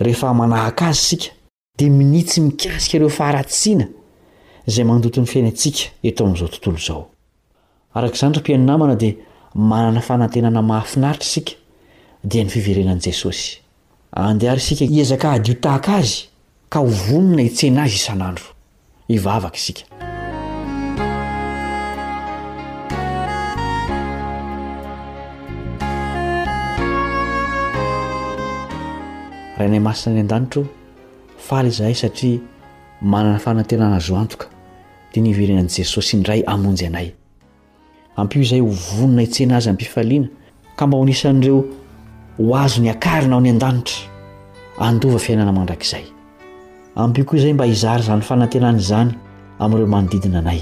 rehefa 0.00 0.32
manahaka 0.34 0.86
azy 0.88 0.98
isika 1.00 1.34
di 1.78 1.90
minitsy 1.90 2.40
mikasika 2.40 2.96
ireo 2.96 3.08
faharatsiana 3.08 3.86
zay 4.66 4.84
mandoto 4.84 5.20
ny 5.20 5.26
fiainy 5.26 5.48
atsika 5.48 5.84
eto 6.04 6.24
'izao 6.26 6.48
tontolo 6.48 6.78
zao 6.86 7.04
arakzandrampianinamana 7.94 8.96
dia 9.00 9.14
manana 9.54 10.00
fanantenana 10.00 10.62
mahafinaritra 10.62 11.26
isika 11.26 11.52
di 12.24 12.44
ny 12.44 12.50
fiverenan' 12.50 13.02
jesosy 13.06 13.58
andehary 14.12 14.60
isika 14.60 14.84
iezaka 14.84 15.38
diotahaka 15.38 15.94
azy 16.02 16.18
ka 16.68 16.78
hovonona 16.80 17.42
itsena 17.42 17.82
azy 17.84 17.96
isan'andro 18.02 18.46
ivavaka 19.08 19.56
isika 19.56 19.89
ra 29.60 29.68
nay 29.68 29.78
masia 29.86 30.10
any 30.12 30.22
an-danitro 30.24 30.62
faly 31.48 31.70
zahay 31.78 31.96
satria 32.02 32.40
manana 33.12 33.38
fanantenana 33.46 33.98
zoantoka 34.06 34.46
dia 35.12 35.22
ny 35.24 35.30
iverenan' 35.34 35.68
jesosy 35.74 36.12
indray 36.16 36.40
amonjy 36.54 36.84
anay 36.90 37.08
ampio 38.20 38.38
izay 38.44 38.60
ho 38.66 38.70
vonona 38.94 39.22
itsena 39.26 39.54
azy 39.58 39.68
amnmpifaliana 39.72 40.28
ka 40.78 40.82
mba 40.86 40.96
ho 40.98 41.02
nisan'ireo 41.10 41.58
ho 42.38 42.56
azo 42.64 42.78
ny 42.84 42.88
akarinao 42.94 43.40
ny 43.44 43.50
an-danitra 43.54 44.00
andova 44.88 45.18
fiainana 45.24 45.52
mandrak 45.58 45.82
izay 45.88 46.04
ampikoa 47.04 47.40
zay 47.42 47.52
mba 47.56 47.64
hizary 47.72 48.02
zany 48.08 48.22
fanantenana 48.30 48.78
izany 48.84 49.10
amin'ireo 49.62 49.88
manodidina 49.94 50.38
anay 50.44 50.60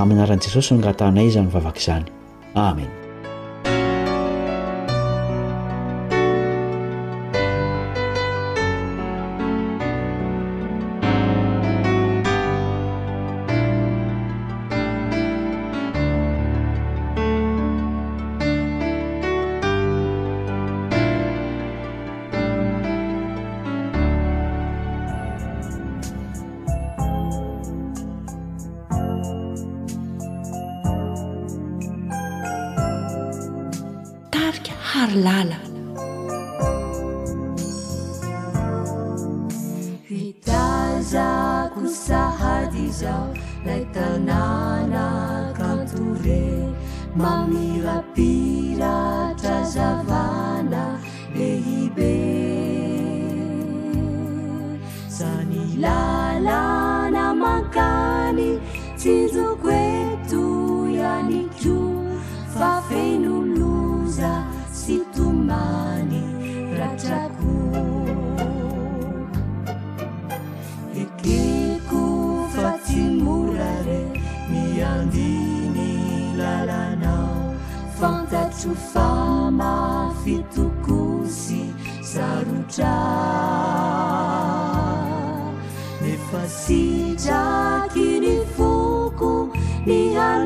ami'anaran'i 0.00 0.42
jesosy 0.46 0.68
noangatanay 0.74 1.26
iza 1.30 1.38
any 1.44 1.50
vavaka 1.56 1.78
izany 1.82 2.06
amen 2.68 2.90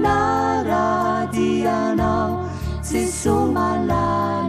那 0.03 0.63
ردين 0.65 1.69
سسم 2.83 3.53
啦 3.87 4.40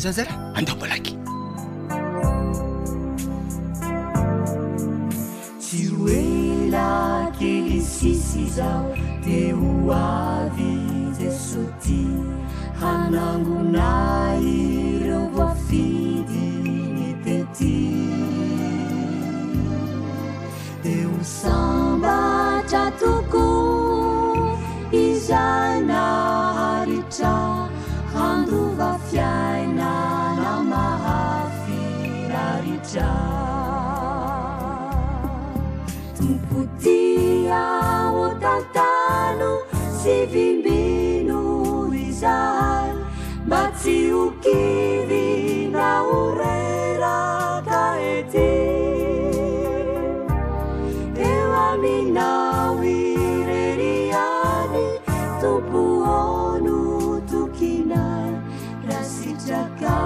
zanzer 0.00 0.26
andebolaki 0.58 1.14
tioelake 5.68 7.52
isisi 7.78 8.46
zao 8.58 8.84
te 9.24 9.40
oavize 9.70 11.32
soti 11.48 12.04
ranangona 12.82 14.25
热 59.48 59.54
ك 59.78 60.05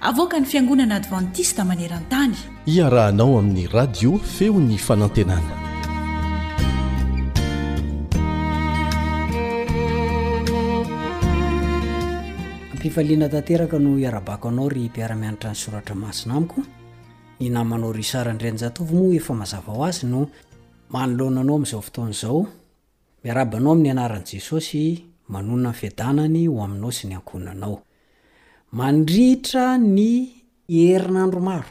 avoka 0.00 0.38
ny 0.40 0.46
fiangonana 0.46 0.94
advantista 0.94 1.64
maneran-tany 1.64 2.34
iarahanao 2.66 3.38
amin'ny 3.38 3.66
radio 3.66 4.14
feony 4.38 4.78
fanantenana 4.78 5.54
ampifaliana 12.72 13.28
tanteraka 13.28 13.78
no 13.78 13.98
iarabako 13.98 14.48
anao 14.48 14.68
ry 14.68 14.86
mpiara-mianatra 14.88 15.50
ny 15.50 15.56
soratramasina 15.56 16.34
amiko 16.34 16.62
ny 17.40 17.48
namanao 17.50 17.92
ry 17.92 18.02
saranrenjatovy 18.04 18.94
moa 18.94 19.14
efa 19.14 19.34
mazava 19.34 19.72
ho 19.72 19.84
azy 19.84 20.06
no 20.06 20.30
manolonanao 20.94 21.56
amin'izao 21.56 21.82
fotoan'izao 21.82 22.46
miarabanao 23.24 23.72
amin'ny 23.72 23.90
anaran'i 23.90 24.30
jesosy 24.30 25.02
manonona 25.28 25.74
nyfiadanany 25.74 26.46
ho 26.46 26.62
aminao 26.64 26.92
sy 26.94 27.06
ny 27.10 27.14
ankoninanao 27.18 27.82
mandrihitra 28.72 29.78
ny 29.80 30.28
herinandromaro 30.68 31.70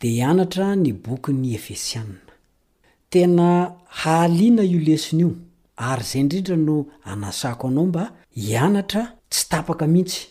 dia 0.00 0.12
hianatra 0.28 0.74
ny 0.76 0.92
boky 0.92 1.32
ny 1.32 1.54
efesianna 1.56 2.28
tena 3.10 3.72
hahaliana 3.88 4.62
io 4.62 4.78
lesina 4.78 5.20
io 5.22 5.32
ary 5.76 6.02
izay 6.04 6.20
indridra 6.22 6.56
no 6.56 6.86
anasako 7.04 7.68
anao 7.68 7.86
mba 7.86 8.12
hianatra 8.36 9.16
tsy 9.30 9.48
tapaka 9.50 9.86
mihitsy 9.86 10.26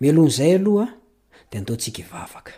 melohan' 0.00 0.28
izay 0.32 0.54
aloha 0.56 0.86
dia 1.50 1.60
andoantsika 1.60 2.02
hivavaka 2.02 2.52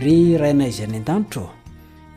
ry 0.00 0.36
raina 0.40 0.68
izyany 0.72 0.96
an-danitra 1.04 1.52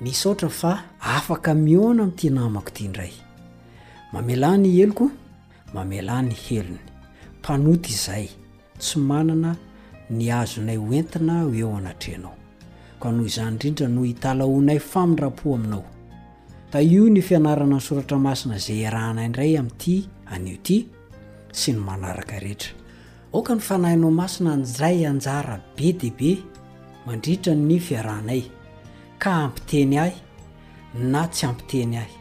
nisotra 0.01 0.49
fa 0.49 0.83
afaka 1.01 1.53
mihoana 1.53 2.03
amin'ty 2.03 2.29
namako 2.29 2.71
ity 2.71 2.83
indray 2.87 3.13
mamelah 4.13 4.55
ny 4.55 4.69
eloko 4.83 5.05
mamelah 5.75 6.21
ny 6.23 6.31
helony 6.45 6.79
mpanoty 7.39 7.91
izay 7.91 8.27
tsy 8.79 8.95
manana 8.99 9.51
ny 10.15 10.23
azonay 10.39 10.79
hoentina 10.79 11.35
eo 11.59 11.69
anatreanao 11.79 12.35
koa 12.99 13.11
noho 13.11 13.25
izany 13.31 13.51
indrindra 13.53 13.87
no 13.95 14.01
hitalaoanay 14.07 14.79
famindrapo 14.91 15.47
aminao 15.55 15.85
ta 16.71 16.79
io 16.81 17.03
ny 17.13 17.21
fianarana 17.21 17.75
ny 17.77 17.81
soratra 17.87 18.17
masina 18.25 18.55
zay 18.57 18.81
rahana 18.95 19.21
indray 19.27 19.51
amin'ity 19.59 19.95
anio 20.33 20.57
ty 20.65 20.87
sy 21.59 21.75
ny 21.75 21.79
manaraka 21.87 22.39
rehetra 22.39 22.71
oka 23.35 23.51
ny 23.55 23.61
fanahinao 23.67 24.11
masina 24.21 24.49
anjay 24.55 25.03
anjara 25.11 25.55
be 25.75 25.91
deabe 25.99 26.31
mandritra 27.05 27.51
ny 27.55 27.77
fiarahnay 27.87 28.43
ka 29.19 29.43
ampiteny 29.51 29.99
ahy 29.99 30.13
na 30.95 31.27
tsy 31.27 31.43
ampiteny 31.51 31.97
ahy 31.99 32.13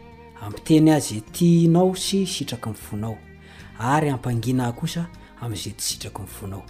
ampiteny 0.43 0.91
ay 0.91 1.01
zay 1.01 1.21
ti 1.23 1.49
inao 1.65 1.95
sy 1.95 2.27
sitraky 2.27 2.69
mivonao 2.71 3.17
ary 3.79 4.11
ampangina 4.11 4.73
kosa 4.75 5.07
am'izay 5.41 5.73
ty 5.79 5.83
sitraky 5.85 6.21
mivonao 6.27 6.63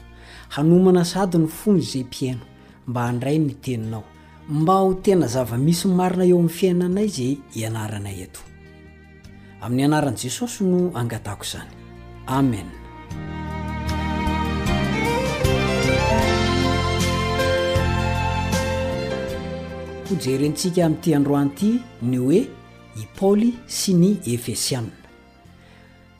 hanomana 0.55 1.05
sadyny 1.05 1.49
fony 1.49 1.81
zay 1.81 2.05
mpiaina 2.05 2.45
mba 2.87 3.01
handray 3.07 3.39
ny 3.39 3.55
teninao 3.61 4.05
mba 4.49 4.75
ho 4.75 4.95
tena 4.95 5.27
zava-misy 5.33 5.89
marina 5.89 6.25
eo 6.29 6.37
amin'ny 6.37 6.51
fiainanay 6.59 7.09
zay 7.17 7.33
ianaranay 7.61 8.19
ato 8.27 8.41
amin'ny 9.65 9.85
anaran' 9.89 10.17
jesosy 10.23 10.65
no 10.65 10.93
angatako 11.01 11.45
zany 11.53 11.73
amen 12.27 12.69
jedtny 20.17 22.19
oe 22.29 22.39
i 23.01 23.05
paoly 23.17 23.51
sy 23.67 23.93
ny 23.95 24.13
efesiana 24.33 24.95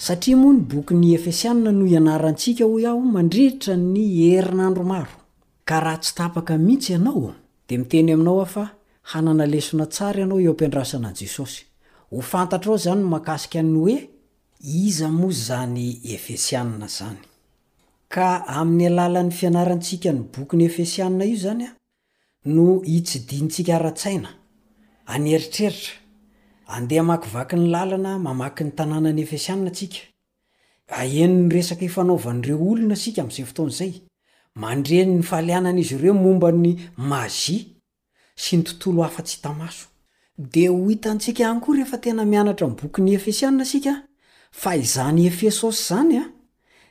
satria 0.07 0.37
moa 0.37 0.53
ny 0.53 0.61
bokyny 0.71 1.15
efesianna 1.17 1.71
no 1.73 1.87
ianarantsika 1.89 2.65
ho 2.65 2.77
aho 2.91 3.01
mandrihitra 3.15 3.75
ny 3.77 4.03
herinandro 4.35 4.85
maro 4.85 5.13
ka 5.69 5.81
raha 5.81 5.97
tsy 6.03 6.15
tapaka 6.15 6.59
mihitsy 6.59 6.93
ianao 6.97 7.35
dia 7.69 7.79
miteny 7.79 8.13
aminao 8.15 8.37
aofa 8.41 8.65
hananalesona 9.11 9.87
tsara 9.95 10.21
ianao 10.23 10.41
eo 10.45 10.51
ampiandrasana 10.51 11.09
an' 11.09 11.15
jesosy 11.21 11.63
ho 12.11 12.21
fantatr 12.21 12.69
ao 12.71 12.77
zany 12.77 13.01
no 13.03 13.09
makasika 13.09 13.59
any 13.59 13.73
hoe 13.75 13.97
iza 14.85 15.09
moa 15.09 15.33
zany 15.47 16.01
efesiana 16.15 16.87
zany 16.97 17.19
ka 18.09 18.27
amin'ny 18.59 18.87
alalan'ny 18.91 19.31
fianarantsika 19.39 20.11
ny 20.13 20.21
bokyny 20.35 20.65
efesianna 20.71 21.25
io 21.25 21.37
zanya 21.37 21.71
no 22.45 22.83
itsydinntsika 22.85 23.75
ara-tsaina 23.77 24.29
aneritreritra 25.07 25.95
andeha 26.67 27.03
makivaky 27.03 27.57
ny 27.57 27.67
lalana 27.69 28.19
mamaky 28.19 28.65
ny 28.65 28.71
tanàna 28.77 29.13
ny 29.13 29.21
efesiana 29.23 29.67
antsika 29.69 29.99
ahenony 30.89 31.49
resaka 31.55 31.85
ifanaovandireo 31.85 32.59
olona 32.73 32.95
asika 32.95 33.23
am 33.23 33.31
zay 33.31 33.45
fotaon'zay 33.45 33.93
mandre 34.63 34.99
nyfalianan' 35.19 35.81
izy 35.83 35.95
ireo 35.97 36.15
momba 36.15 36.51
ny 36.53 36.69
mazy 36.97 37.57
sy 38.43 38.57
ny 38.57 38.63
tontolo 38.67 39.03
hafa-tsy 39.03 39.37
hitamaso 39.37 39.87
di 40.53 40.69
ho 40.69 40.89
hitantsika 40.89 41.43
any 41.51 41.61
koa 41.61 41.75
rehefa 41.77 41.99
tena 41.99 42.25
mianatra 42.25 42.69
my 42.69 42.75
boky 42.81 43.03
ny 43.03 43.15
efesianna 43.19 43.63
asika 43.67 43.93
fa 44.53 44.77
izany 44.77 45.27
efesosy 45.27 45.81
zany 45.91 46.17
a 46.23 46.25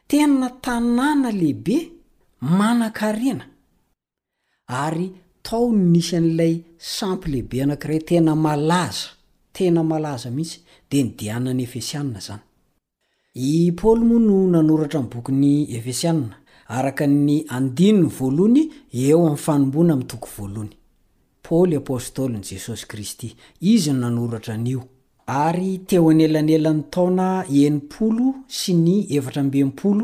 tena 0.10 0.50
tanàna 0.66 1.30
lehibe 1.32 1.78
manan-karena 2.42 3.46
ar 4.84 4.96
tao 5.50 5.72
nisyn'lay 5.72 6.54
sampy 6.98 7.28
lehibe 7.32 7.58
anakiray 7.64 8.00
tena 8.08 8.34
malaza 8.46 9.10
tena 9.56 9.82
malaza 9.92 10.30
mihitsy 10.38 10.60
de 10.92 10.98
ny 11.04 11.10
diana 11.18 11.52
ny 11.58 11.62
efesianna 11.68 12.20
zany 12.28 12.42
i 13.36 13.72
paoly 13.80 14.04
moa 14.10 14.20
no 14.28 14.36
nanoratra 14.54 15.00
nyy 15.02 15.10
bokyn'ny 15.14 15.52
efesianna 15.78 16.36
arakany 16.78 17.36
andinony 17.58 18.10
voaloany 18.18 18.62
eo 19.04 19.20
amin'ny 19.26 19.44
fanombona 19.46 19.92
ami'nytoko 19.96 20.28
voalohany 20.38 20.74
paoly 21.46 21.76
apôstoliny 21.82 22.46
jesosy 22.52 22.84
kristy 22.92 23.28
izy 23.72 23.90
n 23.96 24.00
nanoratra 24.04 24.56
n'io 24.64 24.82
ary 25.44 25.72
teo 25.90 26.04
anyelanelany 26.14 26.82
taona 26.94 27.28
enimpolo 27.60 28.26
sy 28.60 28.72
ny 28.86 28.94
efatra 29.18 29.42
mbempolo 29.48 30.04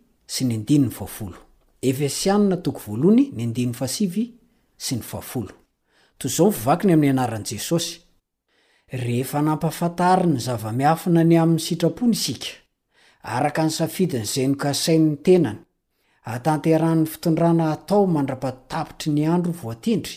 okyamny 6.45 7.09
anaran 7.09 7.43
jesosy 7.51 7.97
rehefa 9.03 9.41
nampafantary 9.47 10.27
ny 10.27 10.39
zava-miafinany 10.45 11.35
amiy 11.43 11.59
sitrapony 11.65 12.13
isika 12.17 12.49
araka 13.23 13.63
ny 13.65 13.69
safidinyzenokasainyny 13.69 15.17
tenany 15.25 15.59
atanterahany 16.23 17.05
fitondrana 17.05 17.65
hatao 17.71 18.07
mandrapatapitry 18.07 19.11
nyandro 19.13 19.51
voatendry 19.53 20.15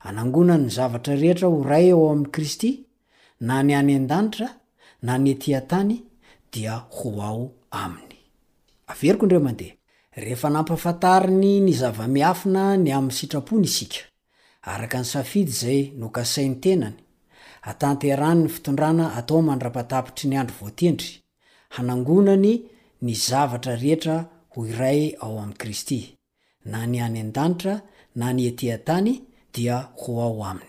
anangona 0.00 0.58
ny 0.58 0.68
zavatra 0.68 1.16
rehetra 1.16 1.48
ho 1.48 1.62
ray 1.64 1.88
eo 1.88 2.10
ami 2.12 2.26
kristy 2.28 2.70
na 3.40 3.62
ny 3.62 3.72
any 3.74 3.94
an-danitra 3.96 4.48
na 5.02 5.16
nyetỳantany 5.18 6.02
dia 6.52 6.76
ho 6.90 7.22
ao 7.22 7.52
aminy 7.70 8.07
averiko 8.88 9.26
ndra 9.26 9.40
mandeha 9.40 9.74
rehefa 10.24 10.48
nampiafantariny 10.50 11.50
nizava-miafina 11.66 12.62
ny 12.82 12.88
amyy 12.96 13.12
sitrapony 13.18 13.64
isika 13.70 14.00
araka 14.70 14.98
ny 14.98 15.04
safidy 15.12 15.52
zay 15.60 15.80
nokasainy 16.00 16.56
tenany 16.64 16.96
atanterany 17.70 18.42
ny 18.44 18.48
fitondrana 18.48 19.14
atao 19.18 19.42
mandrapatapitry 19.42 20.28
nyandro 20.28 20.56
voatentry 20.60 21.10
hanangonany 21.70 22.62
nizavatra 23.02 23.76
rehetra 23.76 24.16
ho 24.50 24.66
iray 24.66 25.16
ao 25.20 25.38
ami 25.40 25.54
kristy 25.54 26.00
na 26.64 26.86
nyany 26.86 27.20
an-danitra 27.20 27.82
na 28.14 28.32
nyetỳatany 28.32 29.20
dia 29.54 29.76
ho 30.00 30.22
ao 30.22 30.44
aminy 30.44 30.66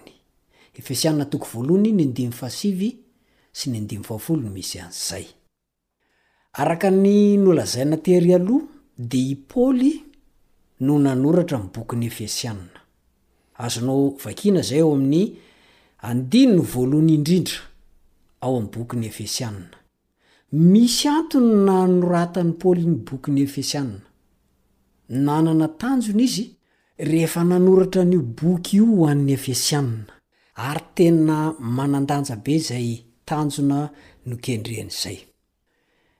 araka 6.54 6.89
ny 6.89 7.38
nolazai 7.38 7.86
natery 7.86 8.34
aloha 8.36 8.66
dia 8.97 9.28
i 9.34 9.36
paoly 9.36 9.93
no 10.80 10.97
nanoratra 11.00 11.60
ny 11.60 11.70
boky 11.74 11.95
ny 11.95 12.06
efisianina 12.08 12.80
azonao 13.58 14.10
vakina 14.24 14.62
zay 14.62 14.82
ao 14.82 14.93
amin'ny 14.93 15.36
andino 16.02 16.54
ny 16.56 16.62
voalohany 16.62 17.14
indrindra 17.14 17.58
ao 18.41 18.58
amin'ny 18.58 18.72
boky 18.74 18.97
ny 18.97 19.06
efisianina 19.08 19.78
misy 20.52 21.08
antony 21.08 21.54
na 21.66 21.88
noratany 21.88 22.54
paoly 22.54 22.84
ny 22.86 22.95
bokyny 23.08 23.41
efesianina 23.43 24.02
nanana 25.10 25.68
tanjona 25.68 26.22
izy 26.22 26.56
rehefa 26.97 27.43
nanoratra 27.43 28.04
ny 28.06 28.18
boky 28.18 28.78
io 28.78 28.86
hoan'ny 28.86 29.34
efisianina 29.38 30.10
ary 30.56 30.86
tena 30.95 31.54
manandanja 31.60 32.36
be 32.36 32.58
zay 32.60 33.04
tanjona 33.26 33.89
nokendren' 34.26 34.89
zay 34.89 35.29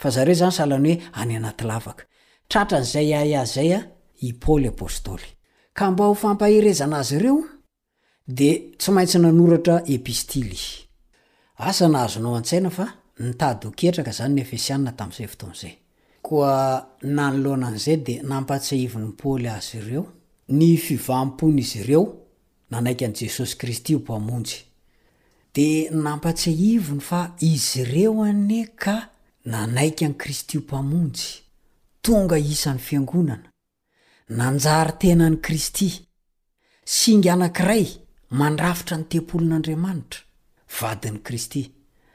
fa 0.00 0.10
zareo 0.16 0.34
zany 0.42 0.52
salany 0.60 0.92
hoe 0.94 1.10
any 1.22 1.34
anaty 1.40 1.64
lavakatratran'zay 1.70 3.08
aya 3.22 3.42
zay 3.44 3.70
a 3.74 3.80
iplyapstlyka 4.20 5.84
mba 5.90 6.04
hofampaherezana 6.04 6.98
azy 7.02 7.16
ireo 7.16 7.42
dia 8.34 8.56
tsy 8.78 8.90
maintsy 8.92 9.18
nanoratra 9.18 9.76
epistily 9.94 10.58
asa 11.68 11.86
naazonao 11.92 12.34
an-tsaina 12.38 12.70
fa 12.70 12.86
nitadoketraka 13.24 14.12
zany 14.18 14.34
nyefesianina 14.38 14.92
tamin'izay 14.98 15.28
fotoan'izay 15.32 15.72
koa 16.26 16.52
nanolohana 17.16 17.66
an'izay 17.70 17.98
dia 18.06 18.24
nampatse 18.30 18.72
ivo'nypaoly 18.86 19.48
azy 19.56 19.72
ireo 19.80 20.04
ny 20.58 20.70
fivam-ponyizy 20.84 21.80
ireo 21.82 22.02
nanaiky 22.72 23.04
an' 23.06 23.16
jesosy 23.20 23.54
kristy 23.60 23.94
ho 23.94 24.00
mpamonjy 24.02 24.56
dia 25.54 25.90
nampatse 26.04 26.50
ivony 26.72 27.00
fa 27.08 27.20
izy 27.50 27.80
ireo 27.82 28.14
ane 28.28 28.60
ka 28.82 28.96
nanaiky 29.52 30.04
any 30.08 30.14
kristy 30.22 30.56
ho 30.58 30.62
mpamonjy 30.64 31.28
tonga 32.02 32.36
isan'ny 32.54 32.78
fiangonana 32.86 33.50
nanjary 34.38 34.92
tenani 35.00 35.36
kristy 35.46 35.88
singa 36.96 37.32
anankiray 37.34 37.88
mandrafitra 38.38 38.96
ny 38.98 39.04
tempolin'andriamanitra 39.12 40.20
vadiny 40.80 41.18
kristy 41.24 41.62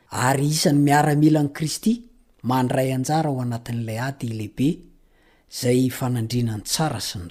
ary 0.10 0.48
isany 0.50 0.80
miaramilany 0.88 1.50
kristy 1.54 1.92
mandray 2.50 2.88
anjara 2.96 3.30
o 3.30 3.38
anatin'lay 3.44 3.98
aylehibe 4.06 4.68
zay 5.62 5.82
fanandrinany 5.98 6.64
saa 6.66 7.00
sayeie 7.00 7.28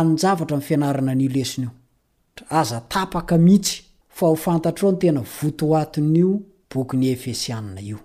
nayzaoabnnyjavatra 0.00 0.56
y 0.56 0.60
fianarana 0.68 1.12
nil 1.20 1.34
esinyioazataaka 1.44 3.34
mihitsy 3.46 3.83
fa 4.14 4.26
ho 4.26 4.34
fantatra 4.36 4.86
ao 4.88 4.92
no 4.92 4.98
tena 4.98 5.22
voto 5.42 5.66
hoatiny 5.66 6.18
io 6.20 6.40
bokyny 6.70 7.06
efesianna 7.10 7.80
io 7.80 7.98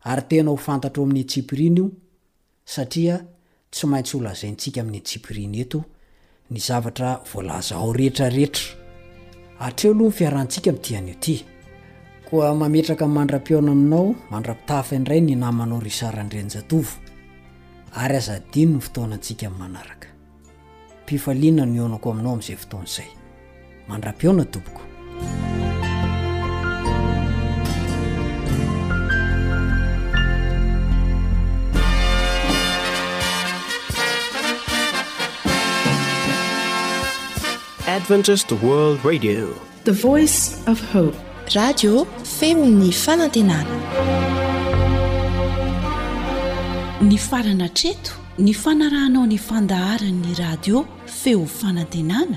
ary 0.00 0.22
tena 0.28 0.50
ho 0.50 0.56
fantatra 0.56 1.02
o 1.02 1.04
amin'ny 1.04 1.24
tsipirina 1.24 1.76
io 1.80 1.90
satria 2.64 3.16
tsy 3.70 3.86
maintsy 3.86 4.16
ho 4.16 4.22
lazaintsika 4.22 4.80
amin'ny 4.80 5.00
tsipirina 5.02 5.56
eto 5.60 5.84
ny 6.50 6.58
zavatra 6.58 7.20
volazaao 7.32 7.92
rehetrarehetra 7.92 8.62
atreo 9.58 9.92
loha 9.94 10.08
ny 10.08 10.12
fiahntsika 10.16 10.72
mianiot 10.72 11.26
oa 12.32 12.48
aerakamandram-piona 12.66 13.72
aminao 13.72 14.14
manra-pitafainay 14.30 15.20
ny 15.20 15.34
namanao 15.36 15.82
anre 16.20 16.38
yn 16.40 16.48
ny 16.48 16.50
tonaao 21.06 21.32
ainaoam'zay 22.06 22.56
fton'aymandra-inatoboko 22.56 24.80
adventiradi 37.96 39.44
the 39.84 39.92
voice 39.92 40.56
f 40.74 40.80
hope 40.92 41.16
radio 41.54 42.06
femini 42.38 42.90
fanantenana 43.04 43.76
ny 47.08 47.18
farana 47.28 47.68
treto 47.80 48.12
ny 48.46 48.52
fanaraanao 48.62 49.24
ny 49.32 49.38
fandahara'ny 49.48 50.30
radio 50.44 50.76
feo 51.20 51.42
fanantenana 51.60 52.36